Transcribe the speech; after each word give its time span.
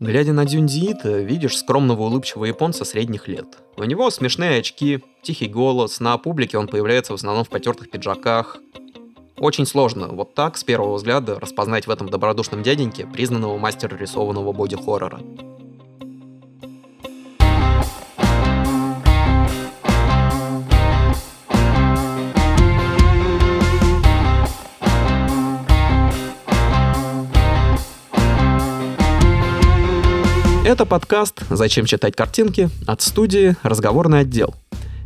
Глядя 0.00 0.32
на 0.32 0.46
Дюндиита, 0.46 1.18
видишь 1.18 1.58
скромного 1.58 2.04
улыбчивого 2.04 2.46
японца 2.46 2.86
средних 2.86 3.28
лет. 3.28 3.58
У 3.76 3.84
него 3.84 4.08
смешные 4.08 4.60
очки, 4.60 5.04
тихий 5.20 5.46
голос, 5.46 6.00
на 6.00 6.16
публике 6.16 6.56
он 6.56 6.68
появляется 6.68 7.12
в 7.12 7.16
основном 7.16 7.44
в 7.44 7.50
потертых 7.50 7.90
пиджаках. 7.90 8.56
Очень 9.36 9.66
сложно 9.66 10.08
вот 10.08 10.34
так, 10.34 10.56
с 10.56 10.64
первого 10.64 10.94
взгляда, 10.94 11.38
распознать 11.38 11.86
в 11.86 11.90
этом 11.90 12.08
добродушном 12.08 12.62
дяденьке 12.62 13.06
признанного 13.06 13.58
мастера 13.58 13.94
рисованного 13.94 14.52
боди-хоррора. 14.52 15.20
Это 30.80 30.88
подкаст 30.88 31.42
«Зачем 31.50 31.84
читать 31.84 32.16
картинки» 32.16 32.70
от 32.86 33.02
студии 33.02 33.54
«Разговорный 33.62 34.20
отдел». 34.20 34.54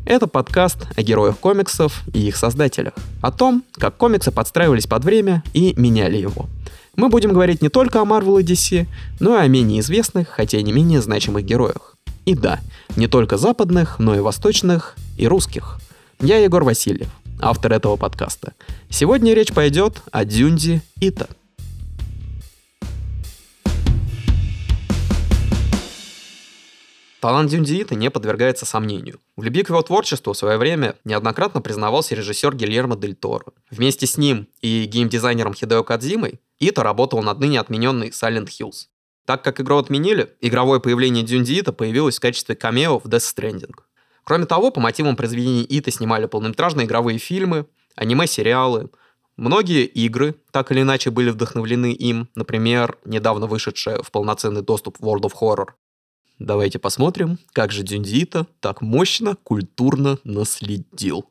Это 0.06 0.28
подкаст 0.28 0.86
о 0.96 1.02
героях 1.02 1.36
комиксов 1.38 2.04
и 2.14 2.28
их 2.28 2.36
создателях, 2.36 2.94
о 3.20 3.32
том, 3.32 3.64
как 3.72 3.96
комиксы 3.96 4.30
подстраивались 4.30 4.86
под 4.86 5.04
время 5.04 5.42
и 5.52 5.74
меняли 5.76 6.16
его. 6.16 6.46
Мы 6.94 7.08
будем 7.08 7.32
говорить 7.32 7.60
не 7.60 7.70
только 7.70 8.00
о 8.00 8.04
Marvel 8.04 8.40
и 8.40 8.44
DC, 8.44 8.86
но 9.18 9.36
и 9.36 9.40
о 9.40 9.48
менее 9.48 9.80
известных, 9.80 10.28
хотя 10.28 10.58
и 10.58 10.62
не 10.62 10.70
менее 10.70 11.02
значимых 11.02 11.44
героях. 11.44 11.96
И 12.24 12.36
да, 12.36 12.60
не 12.94 13.08
только 13.08 13.36
западных, 13.36 13.98
но 13.98 14.14
и 14.14 14.20
восточных 14.20 14.94
и 15.18 15.26
русских. 15.26 15.80
Я 16.20 16.36
Егор 16.36 16.62
Васильев, 16.62 17.08
автор 17.40 17.72
этого 17.72 17.96
подкаста. 17.96 18.52
Сегодня 18.90 19.34
речь 19.34 19.52
пойдет 19.52 20.02
о 20.12 20.24
Дюнди 20.24 20.82
Ита– 21.00 21.26
Талант 27.24 27.50
Дюндиита 27.50 27.94
не 27.94 28.10
подвергается 28.10 28.66
сомнению. 28.66 29.18
В 29.34 29.42
любви 29.44 29.62
к 29.62 29.70
его 29.70 29.80
творчеству 29.80 30.34
в 30.34 30.36
свое 30.36 30.58
время 30.58 30.96
неоднократно 31.04 31.62
признавался 31.62 32.14
режиссер 32.14 32.54
Гильермо 32.54 32.96
Дель 32.96 33.14
Торо. 33.14 33.46
Вместе 33.70 34.06
с 34.06 34.18
ним 34.18 34.46
и 34.60 34.84
геймдизайнером 34.84 35.54
Хидео 35.54 35.84
Кадзимой 35.84 36.38
Ита 36.58 36.82
работал 36.82 37.22
над 37.22 37.40
ныне 37.40 37.60
отмененный 37.60 38.10
Silent 38.10 38.48
Hills. 38.48 38.88
Так 39.24 39.42
как 39.42 39.58
игру 39.58 39.78
отменили, 39.78 40.34
игровое 40.42 40.80
появление 40.80 41.24
Дюндиита 41.24 41.72
появилось 41.72 42.18
в 42.18 42.20
качестве 42.20 42.56
камео 42.56 42.98
в 42.98 43.06
Death 43.06 43.34
Stranding. 43.34 43.72
Кроме 44.24 44.44
того, 44.44 44.70
по 44.70 44.82
мотивам 44.82 45.16
произведений 45.16 45.64
Ита 45.66 45.90
снимали 45.90 46.26
полнометражные 46.26 46.86
игровые 46.86 47.16
фильмы, 47.16 47.64
аниме-сериалы, 47.96 48.90
Многие 49.36 49.84
игры 49.84 50.36
так 50.52 50.70
или 50.70 50.82
иначе 50.82 51.10
были 51.10 51.30
вдохновлены 51.30 51.92
им, 51.92 52.28
например, 52.36 52.98
недавно 53.04 53.46
вышедшая 53.46 54.00
в 54.00 54.12
полноценный 54.12 54.62
доступ 54.62 54.98
World 55.00 55.22
of 55.22 55.32
Horror. 55.40 55.70
Давайте 56.40 56.80
посмотрим, 56.80 57.38
как 57.52 57.70
же 57.70 57.84
Дюндита 57.84 58.46
так 58.60 58.80
мощно, 58.80 59.36
культурно 59.36 60.18
наследил. 60.24 61.30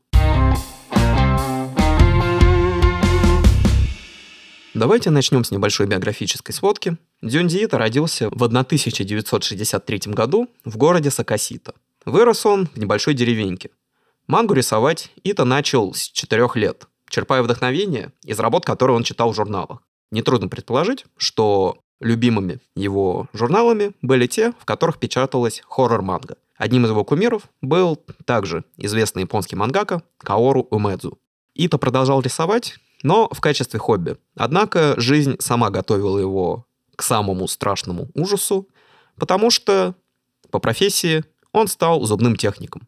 Давайте 4.74 5.10
начнем 5.10 5.44
с 5.44 5.52
небольшой 5.52 5.88
биографической 5.88 6.56
сводки. 6.56 6.98
Дюндиита 7.22 7.78
родился 7.78 8.30
в 8.30 8.42
1963 8.44 10.00
году 10.14 10.50
в 10.64 10.78
городе 10.78 11.12
Сакасита. 11.12 11.76
Вырос 12.06 12.46
он 12.46 12.68
в 12.68 12.78
небольшой 12.78 13.14
деревеньке. 13.14 13.70
Мангу 14.26 14.54
рисовать 14.54 15.12
Ита 15.24 15.44
начал 15.44 15.94
с 15.94 16.10
4 16.10 16.48
лет, 16.56 16.88
черпая 17.10 17.44
вдохновение 17.44 18.14
из 18.24 18.40
работ, 18.40 18.66
которые 18.66 18.96
он 18.96 19.04
читал 19.04 19.32
в 19.32 19.36
журналах. 19.36 19.84
Нетрудно 20.14 20.48
предположить, 20.48 21.06
что 21.18 21.80
любимыми 22.00 22.60
его 22.76 23.30
журналами 23.34 23.94
были 24.04 24.28
те, 24.28 24.52
в 24.60 24.66
которых 24.66 25.00
печаталась 25.00 25.64
хоррор-манга. 25.68 26.38
Одним 26.56 26.86
из 26.86 26.92
его 26.92 27.04
кумиров 27.04 27.50
был 27.64 28.00
также 28.26 28.64
известный 28.78 29.24
японский 29.24 29.56
мангака 29.56 30.04
Каору 30.20 30.68
Умэдзу. 30.70 31.18
Ито 31.56 31.80
продолжал 31.80 32.22
рисовать, 32.22 32.76
но 33.02 33.28
в 33.32 33.42
качестве 33.42 33.80
хобби. 33.80 34.18
Однако 34.36 34.94
жизнь 34.98 35.38
сама 35.40 35.72
готовила 35.72 36.20
его 36.20 36.68
к 36.96 37.02
самому 37.02 37.48
страшному 37.48 38.10
ужасу, 38.14 38.70
потому 39.16 39.50
что 39.50 39.96
по 40.52 40.60
профессии 40.60 41.24
он 41.52 41.68
стал 41.68 42.04
зубным 42.04 42.36
техником, 42.36 42.88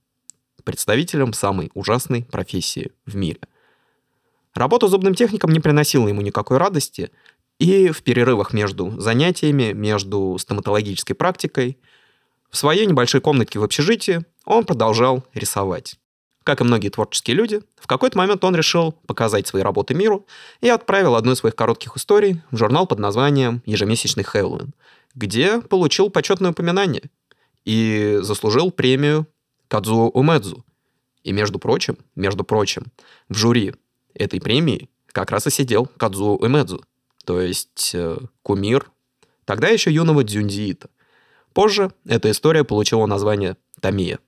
представителем 0.64 1.34
самой 1.34 1.72
ужасной 1.74 2.24
профессии 2.24 2.92
в 3.08 3.16
мире. 3.16 3.40
Работа 4.56 4.88
зубным 4.88 5.16
техником 5.16 5.52
не 5.52 5.60
приносила 5.60 6.08
ему 6.08 6.22
никакой 6.22 6.58
радости, 6.58 7.12
и 7.60 7.90
в 7.90 8.04
перерывах 8.04 8.54
между 8.54 9.00
занятиями, 9.00 9.74
между 9.74 10.38
стоматологической 10.40 11.16
практикой, 11.16 11.78
в 12.50 12.58
своей 12.58 12.86
небольшой 12.86 13.20
комнатке 13.20 13.60
в 13.60 13.64
общежитии 13.64 14.26
он 14.46 14.64
продолжал 14.64 15.26
рисовать. 15.34 15.96
Как 16.44 16.62
и 16.62 16.64
многие 16.64 16.90
творческие 16.90 17.36
люди, 17.36 17.62
в 17.76 17.88
какой-то 17.88 18.18
момент 18.18 18.44
он 18.46 18.56
решил 18.56 18.94
показать 19.08 19.48
свои 19.48 19.62
работы 19.62 19.94
миру 19.94 20.26
и 20.62 20.70
отправил 20.70 21.16
одну 21.16 21.34
из 21.34 21.40
своих 21.40 21.56
коротких 21.56 21.98
историй 21.98 22.42
в 22.52 22.58
журнал 22.58 22.88
под 22.88 23.00
названием 23.00 23.62
«Ежемесячный 23.66 24.24
Хэллоуин», 24.24 24.74
где 25.16 25.60
получил 25.60 26.10
почетное 26.10 26.52
упоминание 26.52 27.10
и 27.66 28.20
заслужил 28.22 28.72
премию 28.72 29.28
Кадзуо 29.68 30.10
Умэдзу. 30.10 30.64
И, 31.24 31.32
между 31.32 31.58
прочим, 31.58 31.98
между 32.16 32.44
прочим, 32.44 32.86
в 33.28 33.36
жюри 33.36 33.74
этой 34.16 34.42
премии 34.42 34.90
как 35.12 35.32
раз 35.32 35.48
и 35.48 35.52
сидел 35.52 35.86
Кадзуо 35.98 36.38
Умэдзу– 36.38 36.84
то 37.26 37.42
есть 37.42 37.92
э, 37.94 38.18
кумир, 38.44 38.92
тогда 39.46 39.68
еще 39.68 39.92
юного 39.92 40.24
Дзюндиита. 40.24 40.90
Позже 41.54 41.92
эта 42.06 42.30
история 42.30 42.64
получила 42.64 43.06
название 43.08 43.58
Тамия. 43.82 44.20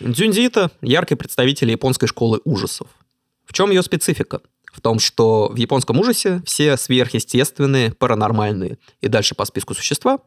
Дзюндиита– 0.00 0.70
яркий 0.80 1.14
представитель 1.14 1.70
японской 1.70 2.06
школы 2.06 2.40
ужасов. 2.44 2.88
В 3.44 3.52
чем 3.52 3.70
ее 3.70 3.82
специфика? 3.82 4.40
В 4.72 4.80
том, 4.80 4.98
что 4.98 5.48
в 5.48 5.56
японском 5.56 6.00
ужасе 6.00 6.42
все 6.44 6.76
сверхъестественные, 6.76 7.92
паранормальные 7.92 8.78
и 9.00 9.08
дальше 9.08 9.34
по 9.34 9.44
списку 9.44 9.74
существа 9.74 10.18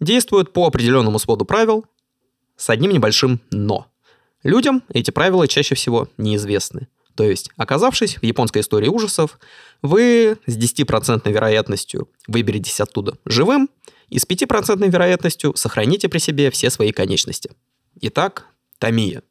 действуют 0.00 0.52
по 0.52 0.66
определенному 0.66 1.18
своду 1.18 1.44
правил 1.44 1.84
с 2.56 2.68
одним 2.70 2.92
небольшим 2.92 3.40
«но». 3.50 3.86
Людям 4.46 4.84
эти 4.90 5.10
правила 5.10 5.48
чаще 5.48 5.74
всего 5.74 6.08
неизвестны. 6.18 6.86
То 7.16 7.24
есть, 7.24 7.50
оказавшись 7.56 8.16
в 8.16 8.22
японской 8.22 8.60
истории 8.60 8.88
ужасов, 8.88 9.40
вы 9.82 10.38
с 10.46 10.56
10% 10.56 11.28
вероятностью 11.32 12.08
выберетесь 12.28 12.80
оттуда 12.80 13.18
живым 13.24 13.68
и 14.08 14.20
с 14.20 14.26
5% 14.26 14.88
вероятностью 14.88 15.56
сохраните 15.56 16.08
при 16.08 16.18
себе 16.18 16.52
все 16.52 16.70
свои 16.70 16.92
конечности. 16.92 17.50
Итак, 18.00 18.46
Тамия. 18.78 19.22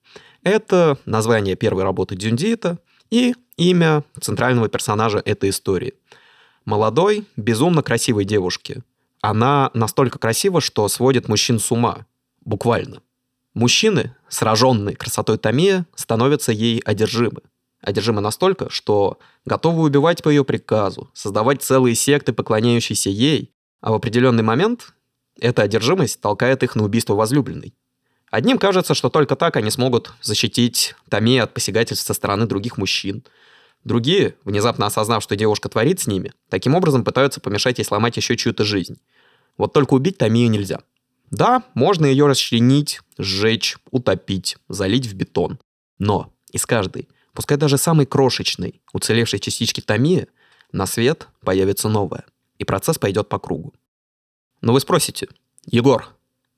Это 0.43 0.97
название 1.05 1.55
первой 1.55 1.83
работы 1.83 2.17
Дюндиита 2.17 2.79
и 3.09 3.35
имя 3.55 4.03
центрального 4.19 4.67
персонажа 4.67 5.21
этой 5.23 5.49
истории. 5.51 5.93
Молодой, 6.65 7.25
безумно 7.37 7.83
красивой 7.83 8.25
девушки. 8.25 8.83
Она 9.21 9.71
настолько 9.73 10.19
красива, 10.19 10.59
что 10.59 10.89
сводит 10.89 11.29
мужчин 11.29 11.59
с 11.59 11.71
ума. 11.71 12.05
Буквально. 12.41 13.01
Мужчины, 13.55 14.16
сраженные 14.29 14.95
красотой 14.95 15.39
Тамия, 15.39 15.88
становятся 15.95 16.51
ей 16.51 16.79
одержимы 16.85 17.41
одержима 17.85 18.21
настолько, 18.21 18.69
что 18.69 19.19
готовы 19.45 19.83
убивать 19.83 20.23
по 20.23 20.29
ее 20.29 20.43
приказу, 20.43 21.09
создавать 21.13 21.61
целые 21.61 21.95
секты, 21.95 22.33
поклоняющиеся 22.33 23.09
ей, 23.09 23.51
а 23.81 23.91
в 23.91 23.95
определенный 23.95 24.43
момент 24.43 24.93
эта 25.39 25.61
одержимость 25.61 26.19
толкает 26.19 26.63
их 26.63 26.75
на 26.75 26.83
убийство 26.83 27.13
возлюбленной. 27.13 27.73
Одним 28.31 28.57
кажется, 28.57 28.95
что 28.95 29.09
только 29.09 29.35
так 29.35 29.55
они 29.55 29.69
смогут 29.69 30.13
защитить 30.22 30.95
Томи 31.09 31.37
от 31.37 31.53
посягательств 31.53 32.05
со 32.05 32.13
стороны 32.13 32.47
других 32.47 32.77
мужчин. 32.77 33.23
Другие, 33.83 34.35
внезапно 34.43 34.87
осознав, 34.87 35.22
что 35.22 35.35
девушка 35.35 35.69
творит 35.69 35.99
с 35.99 36.07
ними, 36.07 36.34
таким 36.49 36.73
образом 36.73 37.03
пытаются 37.03 37.40
помешать 37.40 37.78
ей 37.78 37.85
сломать 37.85 38.17
еще 38.17 38.35
чью-то 38.35 38.63
жизнь. 38.63 38.99
Вот 39.57 39.73
только 39.73 39.93
убить 39.93 40.17
Томию 40.17 40.49
нельзя. 40.49 40.79
Да, 41.31 41.63
можно 41.73 42.05
ее 42.05 42.27
расчленить, 42.27 43.01
сжечь, 43.17 43.77
утопить, 43.91 44.57
залить 44.69 45.07
в 45.07 45.16
бетон. 45.16 45.59
Но 45.97 46.33
из 46.51 46.66
каждой 46.66 47.07
Пускай 47.35 47.57
даже 47.57 47.77
самой 47.77 48.05
крошечной, 48.05 48.81
уцелевшей 48.93 49.39
частички 49.39 49.81
томии, 49.81 50.27
на 50.72 50.85
свет 50.85 51.27
появится 51.41 51.89
новая, 51.89 52.23
и 52.57 52.63
процесс 52.63 52.97
пойдет 52.97 53.27
по 53.27 53.39
кругу. 53.39 53.73
Но 54.61 54.72
вы 54.72 54.79
спросите, 54.79 55.27
Егор, 55.66 56.07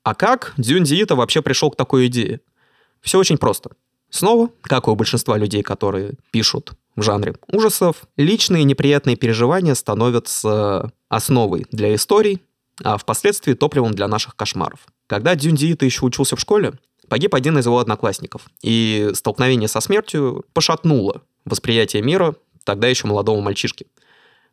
а 0.04 0.14
как 0.14 0.54
Дзюньдиита 0.58 1.16
вообще 1.16 1.42
пришел 1.42 1.72
к 1.72 1.76
такой 1.76 2.08
идее? 2.08 2.42
Все 3.02 3.18
очень 3.18 3.40
просто. 3.40 3.72
Снова, 4.10 4.50
как 4.62 4.88
и 4.88 4.92
у 4.92 4.96
большинства 4.96 5.36
людей, 5.36 5.64
которые 5.64 6.14
пишут 6.32 6.74
в 6.96 7.02
жанре 7.02 7.36
ужасов, 7.52 8.08
личные 8.16 8.64
неприятные 8.64 9.16
переживания 9.16 9.74
становятся 9.74 10.92
основой 11.10 11.66
для 11.72 11.94
историй, 11.96 12.42
а 12.84 12.98
впоследствии 12.98 13.54
топливом 13.54 13.94
для 13.94 14.08
наших 14.08 14.36
кошмаров. 14.36 14.82
Когда 15.08 15.36
Дюндиита 15.36 15.86
еще 15.86 16.06
учился 16.06 16.36
в 16.36 16.40
школе, 16.40 16.74
погиб 17.10 17.34
один 17.36 17.58
из 17.58 17.66
его 17.66 17.80
одноклассников. 17.80 18.44
И 18.62 19.12
столкновение 19.14 19.68
со 19.68 19.80
смертью 19.80 20.46
пошатнуло 20.54 21.22
восприятие 21.46 22.02
мира 22.02 22.36
тогда 22.64 22.88
еще 22.88 23.08
молодого 23.08 23.40
мальчишки. 23.40 23.88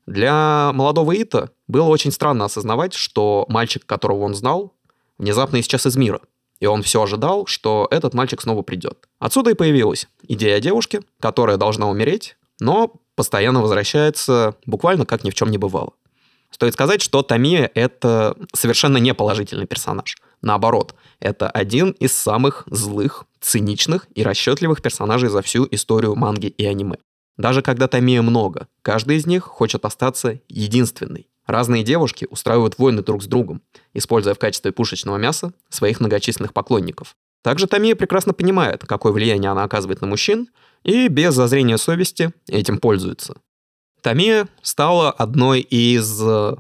Для 0.07 0.71
молодого 0.73 1.13
Ита 1.13 1.51
было 1.67 1.89
очень 1.89 2.13
странно 2.13 2.45
осознавать, 2.45 2.95
что 2.95 3.45
мальчик, 3.49 3.85
которого 3.85 4.21
он 4.21 4.35
знал, 4.35 4.75
внезапно 5.19 5.61
исчез 5.61 5.87
из 5.87 5.97
мира. 5.97 6.21
И 6.61 6.67
он 6.67 6.83
все 6.83 7.03
ожидал, 7.03 7.47
что 7.47 7.89
этот 7.91 8.15
мальчик 8.15 8.41
снова 8.41 8.63
придет. 8.63 9.09
Отсюда 9.19 9.51
и 9.51 9.55
появилась 9.55 10.09
идея 10.29 10.57
о 10.57 10.61
девушке, 10.61 11.03
которая 11.21 11.57
должна 11.57 11.89
умереть, 11.89 12.37
но 12.61 12.93
постоянно 13.17 13.61
возвращается 13.61 14.55
буквально 14.65 15.07
как 15.07 15.25
ни 15.25 15.31
в 15.31 15.35
чем 15.35 15.51
не 15.51 15.59
бывало. 15.59 15.93
Стоит 16.55 16.75
сказать, 16.75 17.03
что 17.03 17.23
Тамия— 17.23 17.69
это 17.75 18.37
совершенно 18.55 18.99
не 18.99 19.13
положительный 19.13 19.67
персонаж. 19.67 20.17
Наоборот, 20.41 20.95
это 21.19 21.51
один 21.51 21.91
из 21.91 22.13
самых 22.13 22.63
злых, 22.67 23.25
циничных 23.41 24.07
и 24.15 24.23
расчетливых 24.23 24.81
персонажей 24.81 25.31
за 25.31 25.43
всю 25.43 25.67
историю 25.73 26.15
манги 26.15 26.47
и 26.47 26.65
аниме. 26.65 26.99
Даже 27.37 27.61
когда 27.61 27.89
Тамия 27.89 28.23
много, 28.23 28.69
каждый 28.83 29.17
из 29.17 29.27
них 29.27 29.43
хочет 29.43 29.85
остаться 29.85 30.39
единственной. 30.49 31.27
Разные 31.45 31.83
девушки 31.83 32.29
устраивают 32.31 32.79
войны 32.79 33.03
друг 33.03 33.25
с 33.25 33.27
другом, 33.27 33.61
используя 33.93 34.35
в 34.35 34.39
качестве 34.39 34.71
пушечного 34.71 35.17
мяса 35.17 35.53
своих 35.71 35.99
многочисленных 35.99 36.53
поклонников. 36.53 37.17
Также 37.43 37.67
Тамия 37.67 37.97
прекрасно 37.97 38.33
понимает, 38.33 38.85
какое 38.87 39.13
влияние 39.13 39.51
она 39.51 39.65
оказывает 39.65 40.01
на 40.03 40.07
мужчин, 40.07 40.47
и 40.85 41.09
без 41.09 41.35
зазрения 41.35 41.79
совести 41.79 42.33
этим 42.47 42.79
пользуется. 42.79 43.35
Тамия 44.05 44.49
стала 44.61 45.11
одной 45.11 45.61
из 45.61 46.21
э, 46.23 46.57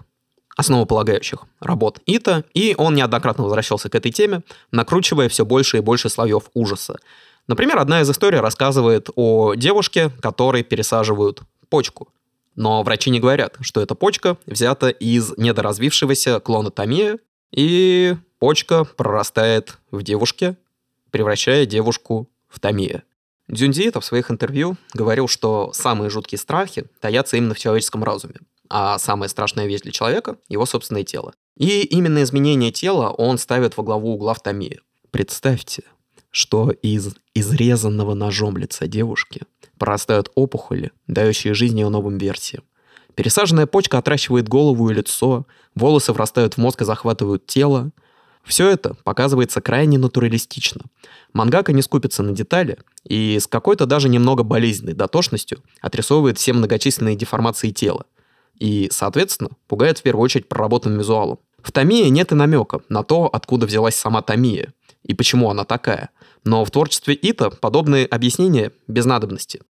основополагающих 0.56 1.40
работ 1.60 2.00
Ита, 2.06 2.44
и 2.54 2.74
он 2.78 2.94
неоднократно 2.94 3.44
возвращался 3.44 3.90
к 3.90 3.94
этой 3.94 4.10
теме, 4.10 4.40
накручивая 4.72 5.28
все 5.28 5.44
больше 5.44 5.76
и 5.76 5.80
больше 5.80 6.08
слоев 6.08 6.44
ужаса. 6.54 6.98
Например, 7.46 7.80
одна 7.80 8.00
из 8.00 8.10
историй 8.10 8.40
рассказывает 8.40 9.10
о 9.14 9.52
девушке, 9.56 10.10
которой 10.22 10.62
пересаживают 10.62 11.42
почку. 11.68 12.08
Но 12.56 12.82
врачи 12.82 13.10
не 13.10 13.20
говорят, 13.20 13.58
что 13.60 13.82
эта 13.82 13.94
почка 13.94 14.38
взята 14.46 14.88
из 14.88 15.36
недоразвившегося 15.36 16.40
клона 16.40 16.70
Томия, 16.70 17.18
и 17.52 18.16
почка 18.38 18.84
прорастает 18.84 19.76
в 19.90 20.02
девушке, 20.02 20.56
превращая 21.10 21.66
девушку 21.66 22.26
в 22.48 22.58
Томия. 22.58 23.02
Дзюнзиита 23.48 24.00
в 24.00 24.04
своих 24.04 24.30
интервью 24.30 24.76
говорил, 24.94 25.28
что 25.28 25.72
самые 25.72 26.10
жуткие 26.10 26.38
страхи 26.38 26.86
таятся 27.00 27.36
именно 27.36 27.54
в 27.54 27.58
человеческом 27.58 28.02
разуме, 28.02 28.36
а 28.70 28.98
самая 28.98 29.28
страшная 29.28 29.66
вещь 29.66 29.82
для 29.82 29.92
человека– 29.92 30.38
его 30.48 30.66
собственное 30.66 31.04
тело. 31.04 31.34
И 31.56 31.82
именно 31.82 32.22
изменение 32.22 32.72
тела 32.72 33.10
он 33.10 33.38
ставит 33.38 33.76
во 33.76 33.84
главу 33.84 34.14
угла 34.14 34.34
в 34.34 34.42
Томии. 34.42 34.80
Представьте, 35.10 35.84
что 36.30 36.70
из 36.70 37.14
изрезанного 37.34 38.14
ножом 38.14 38.56
лица 38.56 38.88
девушки 38.88 39.42
прорастают 39.78 40.30
опухоли, 40.34 40.90
дающие 41.06 41.54
жизнь 41.54 41.78
ее 41.78 41.90
новым 41.90 42.18
версиям. 42.18 42.64
Пересаженная 43.14 43.66
почка 43.66 43.98
отращивает 43.98 44.48
голову 44.48 44.90
и 44.90 44.94
лицо, 44.94 45.46
волосы 45.74 46.12
врастают 46.12 46.54
в 46.54 46.58
мозг 46.58 46.82
и 46.82 46.84
захватывают 46.84 47.46
тело. 47.46 47.92
Все 48.44 48.68
это 48.68 48.94
показывается 49.04 49.60
крайне 49.60 49.98
натуралистично. 49.98 50.82
Мангака 51.32 51.72
не 51.72 51.82
скупится 51.82 52.22
на 52.22 52.32
детали 52.32 52.78
и 53.04 53.38
с 53.40 53.46
какой-то 53.46 53.86
даже 53.86 54.08
немного 54.08 54.42
болезненной 54.42 54.94
дотошностью 54.94 55.62
отрисовывает 55.80 56.38
все 56.38 56.52
многочисленные 56.52 57.16
деформации 57.16 57.70
тела. 57.70 58.04
И, 58.58 58.88
соответственно, 58.92 59.50
пугает 59.66 59.98
в 59.98 60.02
первую 60.02 60.24
очередь 60.24 60.48
проработанным 60.48 60.98
визуалом. 60.98 61.38
В 61.62 61.72
Томии 61.72 62.08
нет 62.08 62.30
и 62.32 62.34
намека 62.34 62.80
на 62.88 63.02
то, 63.02 63.26
откуда 63.26 63.66
взялась 63.66 63.96
сама 63.96 64.22
Томия 64.22 64.72
и 65.02 65.14
почему 65.14 65.50
она 65.50 65.64
такая– 65.64 66.10
но 66.44 66.64
в 66.64 66.70
творчестве 66.70 67.14
Ита 67.14 67.50
подобные 67.50 68.06
объяснения 68.06 68.72
без 68.86 69.04
надобности. 69.06 69.62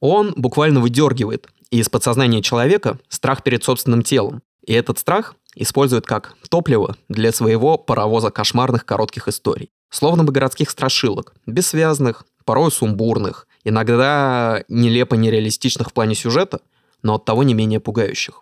Он 0.00 0.34
буквально 0.36 0.80
выдергивает 0.80 1.48
из 1.70 1.88
подсознания 1.88 2.42
человека 2.42 2.98
страх 3.08 3.42
перед 3.42 3.64
собственным 3.64 4.02
телом. 4.02 4.42
И 4.64 4.72
этот 4.72 4.98
страх 4.98 5.34
использует 5.54 6.06
как 6.06 6.34
топливо 6.48 6.96
для 7.08 7.32
своего 7.32 7.78
паровоза 7.78 8.30
кошмарных 8.30 8.84
коротких 8.84 9.28
историй. 9.28 9.70
Словно 9.90 10.24
бы 10.24 10.32
городских 10.32 10.70
страшилок, 10.70 11.34
бессвязных, 11.46 12.24
порой 12.44 12.70
сумбурных, 12.70 13.46
иногда 13.64 14.64
нелепо 14.68 15.14
нереалистичных 15.14 15.90
в 15.90 15.92
плане 15.92 16.14
сюжета, 16.14 16.60
но 17.02 17.16
от 17.16 17.24
того 17.24 17.42
не 17.42 17.54
менее 17.54 17.80
пугающих. 17.80 18.40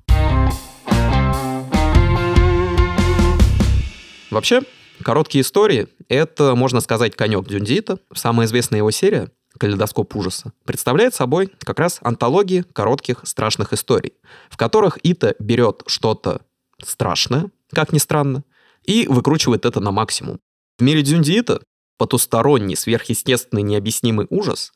Вообще, 4.30 4.62
Короткие 5.02 5.42
истории— 5.42 5.88
это, 6.08 6.54
можно 6.54 6.80
сказать, 6.80 7.16
конек 7.16 7.46
Дюндита. 7.48 7.98
Самая 8.14 8.46
известная 8.46 8.78
его 8.78 8.90
серия 8.90 9.30
«Калейдоскоп 9.58 10.14
ужаса» 10.14 10.52
представляет 10.66 11.14
собой 11.14 11.50
как 11.60 11.78
раз 11.78 12.00
антологии 12.02 12.64
коротких 12.74 13.20
страшных 13.24 13.72
историй, 13.72 14.12
в 14.50 14.58
которых 14.58 14.98
Ита 15.02 15.34
берет 15.38 15.82
что-то 15.86 16.42
страшное, 16.84 17.50
как 17.72 17.92
ни 17.92 17.98
странно, 17.98 18.44
и 18.84 19.06
выкручивает 19.06 19.64
это 19.64 19.80
на 19.80 19.90
максимум. 19.90 20.40
В 20.78 20.82
мире 20.82 21.02
Дзюндиита 21.02 21.60
потусторонний, 21.98 22.76
сверхъестественный, 22.76 23.62
необъяснимый 23.62 24.26
ужас 24.30 24.72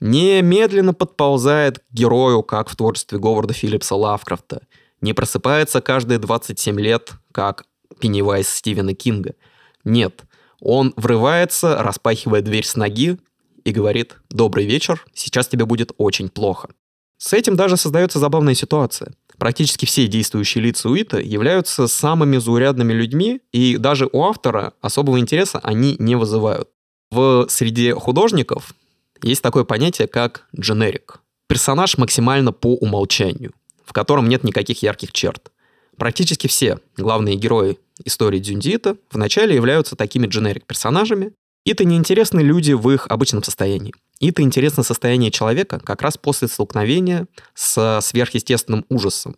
немедленно 0.00 0.92
подползает 0.92 1.78
к 1.78 1.82
герою, 1.92 2.42
как 2.42 2.68
в 2.68 2.76
творчестве 2.76 3.18
Говарда 3.18 3.54
Филлипса 3.54 3.94
Лавкрафта, 3.94 4.66
не 5.00 5.12
просыпается 5.12 5.80
каждые 5.80 6.18
27 6.18 6.80
лет, 6.80 7.12
как 7.30 7.64
Пеннивайз 8.00 8.48
Стивена 8.48 8.94
Кинга– 8.94 9.34
нет, 9.84 10.22
он 10.60 10.94
врывается, 10.96 11.82
распахивает 11.82 12.44
дверь 12.44 12.64
с 12.64 12.74
ноги 12.74 13.18
и 13.64 13.70
говорит 13.70 14.16
«Добрый 14.30 14.66
вечер, 14.66 15.04
сейчас 15.12 15.46
тебе 15.46 15.66
будет 15.66 15.92
очень 15.98 16.30
плохо». 16.30 16.70
С 17.18 17.32
этим 17.32 17.54
даже 17.54 17.76
создается 17.76 18.18
забавная 18.18 18.54
ситуация. 18.54 19.12
Практически 19.44 19.84
все 19.84 20.06
действующие 20.06 20.64
лица 20.64 20.88
Уита 20.88 21.20
являются 21.20 21.86
самыми 21.86 22.38
заурядными 22.38 22.94
людьми, 22.94 23.42
и 23.52 23.76
даже 23.76 24.08
у 24.10 24.22
автора 24.24 24.72
особого 24.80 25.18
интереса 25.18 25.58
они 25.62 25.96
не 25.98 26.16
вызывают. 26.16 26.70
В 27.10 27.46
среде 27.50 27.94
художников 27.94 28.74
есть 29.22 29.42
такое 29.42 29.64
понятие, 29.64 30.08
как 30.08 30.46
дженерик. 30.58 31.20
Персонаж 31.46 31.98
максимально 31.98 32.52
по 32.52 32.74
умолчанию, 32.74 33.52
в 33.84 33.92
котором 33.92 34.30
нет 34.30 34.44
никаких 34.44 34.82
ярких 34.82 35.12
черт. 35.12 35.52
Практически 35.98 36.46
все 36.46 36.78
главные 36.96 37.36
герои 37.36 37.78
истории 38.02 38.38
Дзюндита 38.38 38.96
вначале 39.12 39.54
являются 39.54 39.94
такими 39.94 40.26
дженерик-персонажами, 40.26 41.34
и-то 41.64 41.84
неинтересны 41.84 42.40
люди 42.40 42.72
в 42.72 42.90
их 42.90 43.06
обычном 43.08 43.42
состоянии. 43.42 43.94
И-то 44.20 44.42
интересно 44.42 44.82
состояние 44.82 45.30
человека 45.30 45.80
как 45.80 46.02
раз 46.02 46.16
после 46.16 46.48
столкновения 46.48 47.26
с 47.54 48.00
сверхъестественным 48.02 48.84
ужасом. 48.88 49.36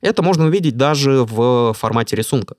Это 0.00 0.22
можно 0.22 0.46
увидеть 0.46 0.76
даже 0.76 1.24
в 1.24 1.72
формате 1.74 2.16
рисунка. 2.16 2.56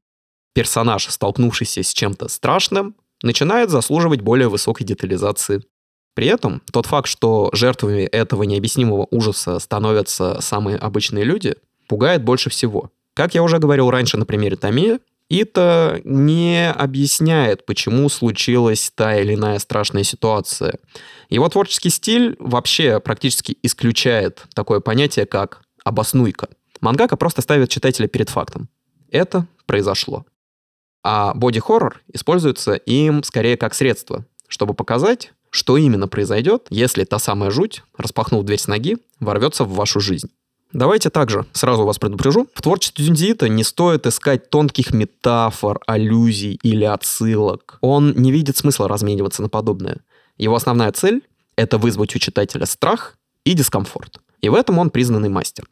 Персонаж, 0.53 1.07
столкнувшийся 1.07 1.83
с 1.83 1.93
чем-то 1.93 2.29
страшным, 2.29 2.95
начинает 3.21 3.69
заслуживать 3.69 4.21
более 4.21 4.49
высокой 4.49 4.85
детализации. 4.85 5.63
При 6.13 6.27
этом 6.27 6.61
тот 6.71 6.87
факт, 6.87 7.07
что 7.07 7.49
жертвами 7.53 8.01
этого 8.01 8.43
необъяснимого 8.43 9.07
ужаса 9.11 9.59
становятся 9.59 10.41
самые 10.41 10.77
обычные 10.77 11.23
люди, 11.23 11.55
пугает 11.87 12.23
больше 12.23 12.49
всего. 12.49 12.91
Как 13.13 13.35
я 13.35 13.43
уже 13.43 13.59
говорил 13.59 13.91
раньше 13.91 14.17
на 14.17 14.25
примере 14.25 14.55
Томия, 14.57 14.99
это 15.29 16.01
не 16.03 16.71
объясняет, 16.71 17.65
почему 17.65 18.07
случилась 18.09 18.91
та 18.95 19.19
или 19.19 19.35
иная 19.35 19.59
страшная 19.59 20.03
ситуация. 20.03 20.79
Его 21.29 21.49
творческий 21.49 21.89
стиль 21.89 22.35
вообще 22.39 22.99
практически 22.99 23.57
исключает 23.61 24.45
такое 24.55 24.79
понятие, 24.79 25.25
как 25.25 25.61
обоснуйка. 25.83 26.47
Мангака 26.79 27.17
просто 27.17 27.41
ставит 27.41 27.69
читателя 27.69 28.07
перед 28.07 28.29
фактом. 28.29 28.69
Это 29.11 29.47
произошло. 29.65 30.25
А 31.03 31.33
боди-хоррор 31.33 32.01
используется 32.13 32.73
им 32.73 33.23
скорее 33.23 33.57
как 33.57 33.73
средство, 33.73 34.25
чтобы 34.47 34.73
показать, 34.73 35.33
что 35.49 35.77
именно 35.77 36.07
произойдет, 36.07 36.67
если 36.69 37.03
та 37.03 37.19
самая 37.19 37.51
жуть, 37.51 37.83
распахнув 37.97 38.45
дверь 38.45 38.59
с 38.59 38.67
ноги, 38.67 38.97
ворвется 39.19 39.63
в 39.63 39.73
вашу 39.73 39.99
жизнь. 39.99 40.29
Давайте 40.73 41.09
также 41.09 41.45
сразу 41.53 41.85
вас 41.85 41.97
предупрежу. 41.97 42.47
В 42.53 42.61
творчестве 42.61 43.05
Дюндиита 43.05 43.47
не 43.47 43.63
стоит 43.63 44.05
искать 44.05 44.49
тонких 44.49 44.93
метафор, 44.93 45.79
аллюзий 45.87 46.59
или 46.61 46.83
отсылок. 46.83 47.77
Он 47.81 48.13
не 48.13 48.31
видит 48.31 48.57
смысла 48.57 48.87
размениваться 48.89 49.41
на 49.41 49.49
подобное. 49.49 50.01
Его 50.37 50.55
основная 50.55 50.91
цель— 50.91 51.21
это 51.55 51.77
вызвать 51.77 52.15
у 52.15 52.19
читателя 52.19 52.65
страх 52.65 53.17
и 53.45 53.53
дискомфорт. 53.53 54.19
И 54.41 54.49
в 54.49 54.55
этом 54.55 54.77
он 54.77 54.89
признанный 54.89 55.29
мастер. 55.29 55.65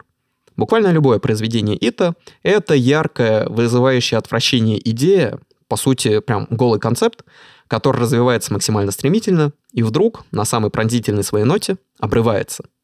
Буквально 0.56 0.88
любое 0.88 1.20
произведение 1.20 1.76
Ита— 1.76 2.14
это 2.44 2.74
яркая, 2.74 3.50
вызывающая 3.50 4.18
отвращение 4.18 4.80
идея, 4.90 5.40
по 5.68 5.76
сути, 5.76 6.20
прям 6.20 6.48
голый 6.50 6.80
концепт, 6.80 7.26
который 7.68 8.00
развивается 8.00 8.54
максимально 8.54 8.92
стремительно 8.92 9.52
и 9.74 9.84
вдруг 9.84 10.24
на 10.32 10.46
самой 10.46 10.72
пронзительной 10.72 11.24
своей 11.24 11.46
ноте 11.46 11.76
обрывается— 12.00 12.64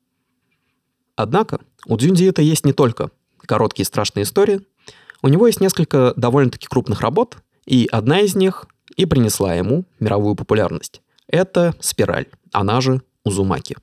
Однако 1.21 1.59
у 1.85 1.97
Дзюнди 1.97 2.25
это 2.25 2.41
есть 2.41 2.65
не 2.65 2.73
только 2.73 3.11
короткие 3.37 3.85
страшные 3.85 4.23
истории, 4.23 4.61
у 5.21 5.27
него 5.27 5.45
есть 5.45 5.61
несколько 5.61 6.13
довольно-таки 6.15 6.65
крупных 6.65 7.01
работ, 7.01 7.37
и 7.67 7.87
одна 7.91 8.21
из 8.21 8.35
них 8.35 8.65
и 8.95 9.05
принесла 9.05 9.53
ему 9.53 9.85
мировую 9.99 10.33
популярность. 10.33 11.03
Это 11.27 11.75
«Спираль», 11.79 12.25
она 12.51 12.81
же 12.81 13.03
«Узумаки». 13.23 13.77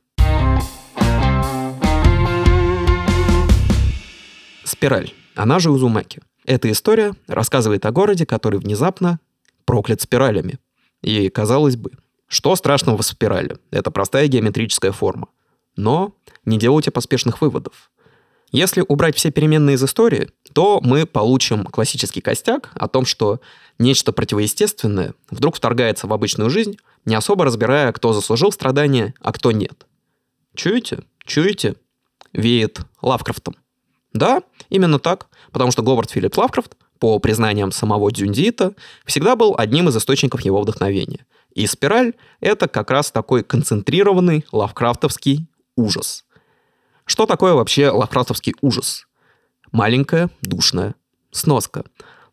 Спираль, 4.64 5.12
она 5.36 5.60
же 5.60 5.70
Узумаки. 5.70 6.20
Эта 6.44 6.72
история 6.72 7.14
рассказывает 7.28 7.86
о 7.86 7.92
городе, 7.92 8.26
который 8.26 8.58
внезапно 8.58 9.20
проклят 9.64 10.00
спиралями. 10.00 10.58
И, 11.02 11.28
казалось 11.28 11.76
бы, 11.76 11.92
что 12.26 12.56
страшного 12.56 12.98
в 12.98 13.02
спирали? 13.02 13.58
Это 13.70 13.92
простая 13.92 14.26
геометрическая 14.26 14.90
форма. 14.90 15.28
Но 15.78 16.12
не 16.44 16.58
делайте 16.58 16.90
поспешных 16.90 17.40
выводов. 17.40 17.92
Если 18.50 18.84
убрать 18.86 19.14
все 19.14 19.30
переменные 19.30 19.74
из 19.74 19.84
истории, 19.84 20.30
то 20.52 20.80
мы 20.82 21.06
получим 21.06 21.64
классический 21.64 22.20
костяк 22.20 22.70
о 22.74 22.88
том, 22.88 23.06
что 23.06 23.40
нечто 23.78 24.12
противоестественное 24.12 25.14
вдруг 25.30 25.54
вторгается 25.54 26.08
в 26.08 26.12
обычную 26.12 26.50
жизнь, 26.50 26.78
не 27.04 27.14
особо 27.14 27.44
разбирая, 27.44 27.92
кто 27.92 28.12
заслужил 28.12 28.50
страдания, 28.50 29.14
а 29.20 29.32
кто 29.32 29.52
нет. 29.52 29.86
Чуете? 30.56 31.04
Чуете? 31.24 31.76
Веет 32.32 32.80
Лавкрафтом. 33.00 33.54
Да, 34.12 34.42
именно 34.70 34.98
так, 34.98 35.28
потому 35.52 35.70
что 35.70 35.82
Говард 35.82 36.10
Филипп 36.10 36.36
Лавкрафт, 36.36 36.76
по 36.98 37.20
признаниям 37.20 37.70
самого 37.70 38.10
Дзюндита, 38.10 38.74
всегда 39.04 39.36
был 39.36 39.54
одним 39.56 39.88
из 39.90 39.96
источников 39.96 40.40
его 40.40 40.60
вдохновения. 40.60 41.24
И 41.54 41.68
«Спираль»— 41.68 42.14
это 42.40 42.66
как 42.66 42.90
раз 42.90 43.12
такой 43.12 43.44
концентрированный 43.44 44.44
лавкрафтовский 44.50 45.46
ужас. 45.78 46.24
Что 47.06 47.24
такое 47.24 47.54
вообще 47.54 47.88
лавкрафтовский 47.88 48.54
ужас? 48.60 49.06
Маленькая, 49.72 50.28
душная 50.42 50.94
сноска. 51.30 51.84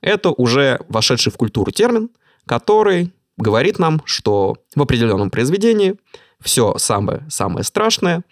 Это 0.02 0.32
уже 0.32 0.80
вошедший 0.90 1.32
в 1.32 1.38
культуру 1.38 1.72
термин, 1.72 2.10
который 2.46 3.14
говорит 3.38 3.80
нам, 3.80 4.02
что 4.06 4.58
в 4.76 4.82
определенном 4.82 5.30
произведении 5.30 5.96
все 6.42 6.78
самое-самое 6.78 7.64
страшное 7.64 8.24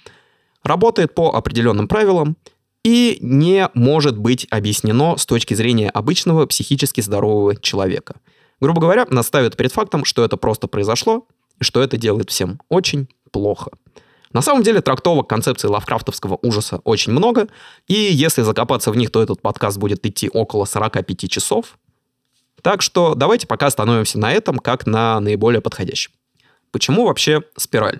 работает 0.63 1.15
по 1.15 1.33
определенным 1.35 1.87
правилам 1.87 2.37
и 2.83 3.17
не 3.21 3.69
может 3.73 4.17
быть 4.17 4.47
объяснено 4.49 5.17
с 5.17 5.25
точки 5.25 5.53
зрения 5.53 5.89
обычного 5.89 6.45
психически 6.45 7.01
здорового 7.01 7.55
человека. 7.55 8.15
Грубо 8.59 8.81
говоря, 8.81 9.05
нас 9.09 9.27
ставят 9.27 9.57
перед 9.57 9.71
фактом, 9.71 10.05
что 10.05 10.23
это 10.23 10.37
просто 10.37 10.67
произошло, 10.67 11.27
и 11.59 11.63
что 11.63 11.81
это 11.81 11.97
делает 11.97 12.29
всем 12.29 12.59
очень 12.69 13.07
плохо. 13.31 13.71
На 14.33 14.41
самом 14.41 14.63
деле 14.63 14.81
трактовок 14.81 15.29
концепции 15.29 15.67
лавкрафтовского 15.67 16.39
ужаса 16.41 16.81
очень 16.83 17.13
много, 17.13 17.47
и 17.87 17.93
если 17.93 18.41
закопаться 18.41 18.91
в 18.91 18.97
них, 18.97 19.11
то 19.11 19.21
этот 19.21 19.41
подкаст 19.41 19.77
будет 19.77 20.05
идти 20.05 20.29
около 20.29 20.65
45 20.65 21.29
часов. 21.29 21.77
Так 22.61 22.81
что 22.81 23.13
давайте 23.13 23.45
пока 23.45 23.67
остановимся 23.67 24.17
на 24.17 24.31
этом, 24.31 24.57
как 24.57 24.87
на 24.87 25.19
наиболее 25.19 25.61
подходящем. 25.61 26.11
Почему 26.71 27.05
вообще 27.05 27.43
спираль? 27.57 27.99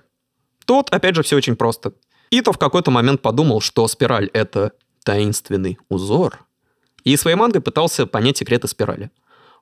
Тут, 0.66 0.90
опять 0.90 1.16
же, 1.16 1.22
все 1.22 1.36
очень 1.36 1.56
просто. 1.56 1.94
Ито 2.32 2.52
в 2.52 2.58
какой-то 2.58 2.90
момент 2.90 3.22
подумал, 3.22 3.62
что 3.62 3.88
спираль— 3.88 4.30
это 4.34 4.72
таинственный 5.04 5.78
узор, 5.90 6.46
и 7.04 7.16
своей 7.18 7.36
мангой 7.36 7.62
пытался 7.62 8.08
понять 8.08 8.38
секреты 8.38 8.68
спирали. 8.68 9.12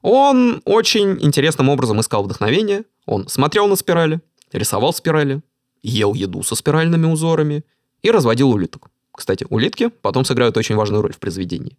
Он 0.02 0.62
очень 0.64 1.18
интересным 1.22 1.68
образом 1.68 2.00
искал 2.00 2.24
вдохновение, 2.24 2.86
он 3.06 3.28
смотрел 3.28 3.68
на 3.68 3.76
спирали, 3.76 4.22
рисовал 4.54 4.94
спирали, 4.94 5.42
ел 5.84 6.14
еду 6.14 6.44
со 6.44 6.56
спиральными 6.56 7.06
узорами 7.06 7.64
и 8.02 8.12
разводил 8.12 8.52
улиток. 8.52 8.90
Кстати, 9.12 9.46
улитки 9.50 9.90
потом 10.02 10.26
сыграют 10.26 10.58
очень 10.58 10.76
важную 10.76 11.02
роль 11.02 11.14
в 11.14 11.20
произведении. 11.20 11.78